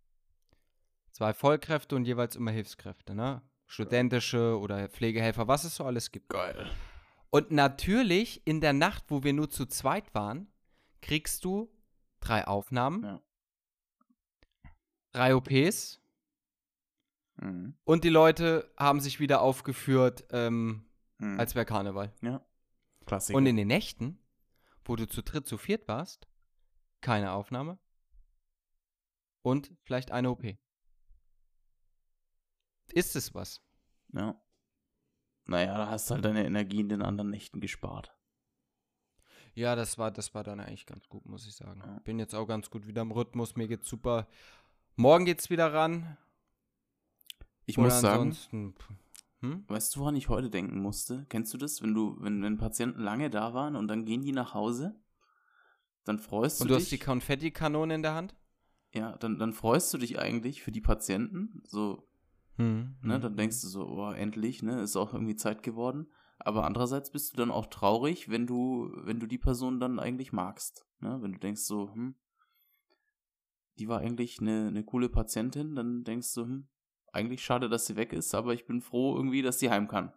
Zwei 1.10 1.34
Vollkräfte 1.34 1.96
und 1.96 2.04
jeweils 2.04 2.36
immer 2.36 2.52
Hilfskräfte, 2.52 3.14
ne? 3.14 3.42
Studentische 3.72 4.58
oder 4.58 4.88
Pflegehelfer, 4.88 5.48
was 5.48 5.64
es 5.64 5.76
so 5.76 5.84
alles 5.84 6.10
gibt. 6.12 6.28
Geil. 6.28 6.70
Und 7.30 7.50
natürlich 7.50 8.46
in 8.46 8.60
der 8.60 8.74
Nacht, 8.74 9.04
wo 9.08 9.22
wir 9.24 9.32
nur 9.32 9.48
zu 9.48 9.64
zweit 9.64 10.14
waren, 10.14 10.52
kriegst 11.00 11.44
du 11.44 11.72
drei 12.20 12.46
Aufnahmen, 12.46 13.02
Ja. 13.02 13.22
drei 15.12 15.34
OPs 15.34 16.00
Mhm. 17.36 17.74
und 17.84 18.04
die 18.04 18.10
Leute 18.10 18.70
haben 18.76 19.00
sich 19.00 19.18
wieder 19.20 19.40
aufgeführt, 19.40 20.26
ähm, 20.30 20.84
Mhm. 21.18 21.40
als 21.40 21.54
wäre 21.54 21.64
Karneval. 21.64 22.12
ja. 22.20 22.44
Klassiker. 23.06 23.36
Und 23.38 23.46
in 23.46 23.56
den 23.56 23.68
Nächten, 23.68 24.18
wo 24.84 24.94
du 24.96 25.08
zu 25.08 25.22
dritt, 25.22 25.46
zu 25.46 25.56
viert 25.58 25.88
warst, 25.88 26.28
keine 27.00 27.32
Aufnahme 27.32 27.78
und 29.42 29.72
vielleicht 29.82 30.12
eine 30.12 30.30
OP. 30.30 30.58
Ist 32.92 33.16
es 33.16 33.34
was? 33.34 33.60
ja. 34.12 34.40
Naja, 35.44 35.76
da 35.76 35.88
hast 35.88 36.08
du 36.08 36.14
halt 36.14 36.24
deine 36.24 36.46
Energie 36.46 36.78
in 36.80 36.88
den 36.88 37.02
anderen 37.02 37.30
Nächten 37.30 37.60
gespart. 37.60 38.16
Ja, 39.54 39.74
das 39.74 39.98
war, 39.98 40.12
das 40.12 40.34
war 40.34 40.44
dann 40.44 40.60
eigentlich 40.60 40.86
ganz 40.86 41.08
gut, 41.08 41.26
muss 41.26 41.46
ich 41.48 41.56
sagen. 41.56 41.82
Ja. 41.84 41.98
Bin 42.04 42.20
jetzt 42.20 42.34
auch 42.34 42.46
ganz 42.46 42.70
gut 42.70 42.86
wieder 42.86 43.02
im 43.02 43.10
Rhythmus, 43.10 43.56
mir 43.56 43.66
geht's 43.66 43.88
super. 43.88 44.28
Morgen 44.94 45.24
geht's 45.24 45.50
wieder 45.50 45.72
ran. 45.72 46.16
Ich 47.66 47.76
Oder 47.76 47.88
muss 47.88 48.00
sagen, 48.00 48.36
hm? 49.40 49.64
weißt 49.68 49.96
du, 49.96 50.00
woran 50.00 50.14
ich 50.14 50.28
heute 50.28 50.48
denken 50.48 50.78
musste? 50.80 51.26
Kennst 51.28 51.52
du 51.52 51.58
das, 51.58 51.82
wenn 51.82 51.92
du, 51.92 52.16
wenn, 52.20 52.40
wenn 52.42 52.56
Patienten 52.56 53.00
lange 53.00 53.28
da 53.28 53.52
waren 53.52 53.74
und 53.74 53.88
dann 53.88 54.04
gehen 54.04 54.22
die 54.22 54.32
nach 54.32 54.54
Hause, 54.54 54.94
dann 56.04 56.20
freust 56.20 56.60
Und 56.60 56.68
du 56.68 56.74
du 56.74 56.74
dich. 56.74 56.84
hast 56.84 56.92
die 56.92 56.98
Konfettikanone 56.98 57.94
in 57.96 58.02
der 58.02 58.14
Hand? 58.14 58.36
ja, 58.94 59.16
dann, 59.18 59.38
dann 59.38 59.52
freust 59.54 59.92
du 59.94 59.98
dich 59.98 60.18
eigentlich 60.18 60.62
für 60.62 60.70
die 60.72 60.80
Patienten. 60.82 61.62
So, 61.66 62.06
Hm. 62.62 63.08
ne, 63.08 63.20
dann 63.20 63.36
denkst 63.36 63.60
du 63.60 63.68
so, 63.68 63.86
oh, 63.86 64.10
endlich, 64.12 64.62
ne, 64.62 64.80
ist 64.80 64.96
auch 64.96 65.12
irgendwie 65.12 65.36
Zeit 65.36 65.62
geworden. 65.62 66.06
Aber 66.38 66.64
andererseits 66.64 67.10
bist 67.10 67.32
du 67.32 67.36
dann 67.36 67.50
auch 67.50 67.66
traurig, 67.66 68.28
wenn 68.28 68.46
du, 68.46 68.90
wenn 69.04 69.20
du 69.20 69.26
die 69.26 69.38
Person 69.38 69.78
dann 69.78 69.98
eigentlich 69.98 70.32
magst. 70.32 70.86
Ne? 71.00 71.18
Wenn 71.20 71.32
du 71.32 71.38
denkst 71.38 71.62
so, 71.62 71.92
hm, 71.92 72.16
die 73.78 73.88
war 73.88 74.00
eigentlich 74.00 74.40
eine, 74.40 74.68
eine 74.68 74.84
coole 74.84 75.08
Patientin, 75.08 75.74
dann 75.74 76.04
denkst 76.04 76.34
du, 76.34 76.42
hm, 76.42 76.68
eigentlich 77.12 77.44
schade, 77.44 77.68
dass 77.68 77.86
sie 77.86 77.96
weg 77.96 78.12
ist, 78.12 78.34
aber 78.34 78.54
ich 78.54 78.66
bin 78.66 78.80
froh 78.80 79.16
irgendwie, 79.16 79.42
dass 79.42 79.58
sie 79.58 79.70
heim 79.70 79.86
kann. 79.86 80.12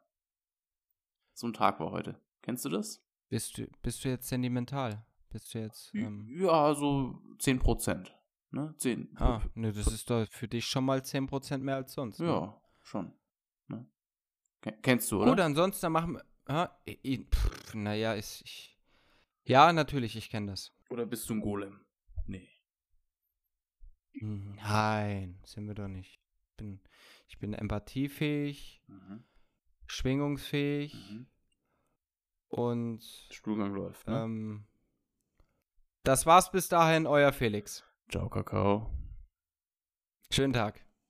So 1.34 1.48
ein 1.48 1.54
Tag 1.54 1.80
war 1.80 1.92
heute. 1.92 2.20
Kennst 2.42 2.66
du 2.66 2.70
das? 2.70 3.04
Bist 3.30 3.58
du, 3.58 3.68
bist 3.82 4.04
du 4.04 4.10
jetzt 4.10 4.28
sentimental? 4.28 5.06
Bist 5.30 5.54
du 5.54 5.60
jetzt. 5.60 5.94
Ähm, 5.94 6.28
Ja, 6.30 6.74
so 6.74 7.22
10 7.40 7.60
Prozent. 7.60 8.16
Ne? 8.56 8.74
10. 8.78 9.18
ah, 9.20 9.42
ne, 9.54 9.74
das 9.74 9.88
ist 9.88 10.10
doch 10.10 10.26
für 10.30 10.48
dich 10.48 10.66
schon 10.66 10.86
mal 10.86 11.00
10% 11.00 11.58
mehr 11.58 11.76
als 11.76 11.92
sonst. 11.94 12.20
Ne? 12.22 12.28
Ja, 12.28 12.62
schon. 12.84 13.14
Ne? 13.68 13.86
Ken- 14.62 14.82
Kennst 14.82 15.12
du, 15.12 15.22
oder? 15.22 15.32
Gut, 15.32 15.40
ansonsten 15.42 15.92
machen 15.92 16.14
wir. 16.48 16.72
Naja, 17.74 18.14
ist. 18.14 18.42
Ich, 18.46 18.80
ja, 19.44 19.74
natürlich, 19.74 20.16
ich 20.16 20.30
kenne 20.30 20.52
das. 20.52 20.74
Oder 20.90 21.06
bist 21.06 21.30
du 21.30 21.34
ein 21.34 21.42
Golem? 21.42 21.82
Nee. 22.28 22.50
Nein, 24.14 25.42
sind 25.46 25.68
wir 25.68 25.76
doch 25.76 25.90
nicht. 25.90 26.22
Ich 26.52 26.56
bin, 26.58 26.80
ich 27.28 27.38
bin 27.40 27.54
empathiefähig, 27.54 28.82
Mhm. 28.88 29.26
schwingungsfähig 29.88 30.94
Mhm. 30.94 31.28
und 32.48 33.04
Stuhlgang 33.32 33.74
läuft, 33.74 34.08
ne? 34.08 34.24
ähm, 34.24 34.68
das 36.04 36.26
war's 36.26 36.52
bis 36.52 36.70
dahin, 36.70 37.06
euer 37.08 37.34
Felix. 37.34 37.84
Ciao, 38.10 38.30
Kakao. 38.30 38.92
Schönen 40.32 40.54
Tag. 40.54 40.85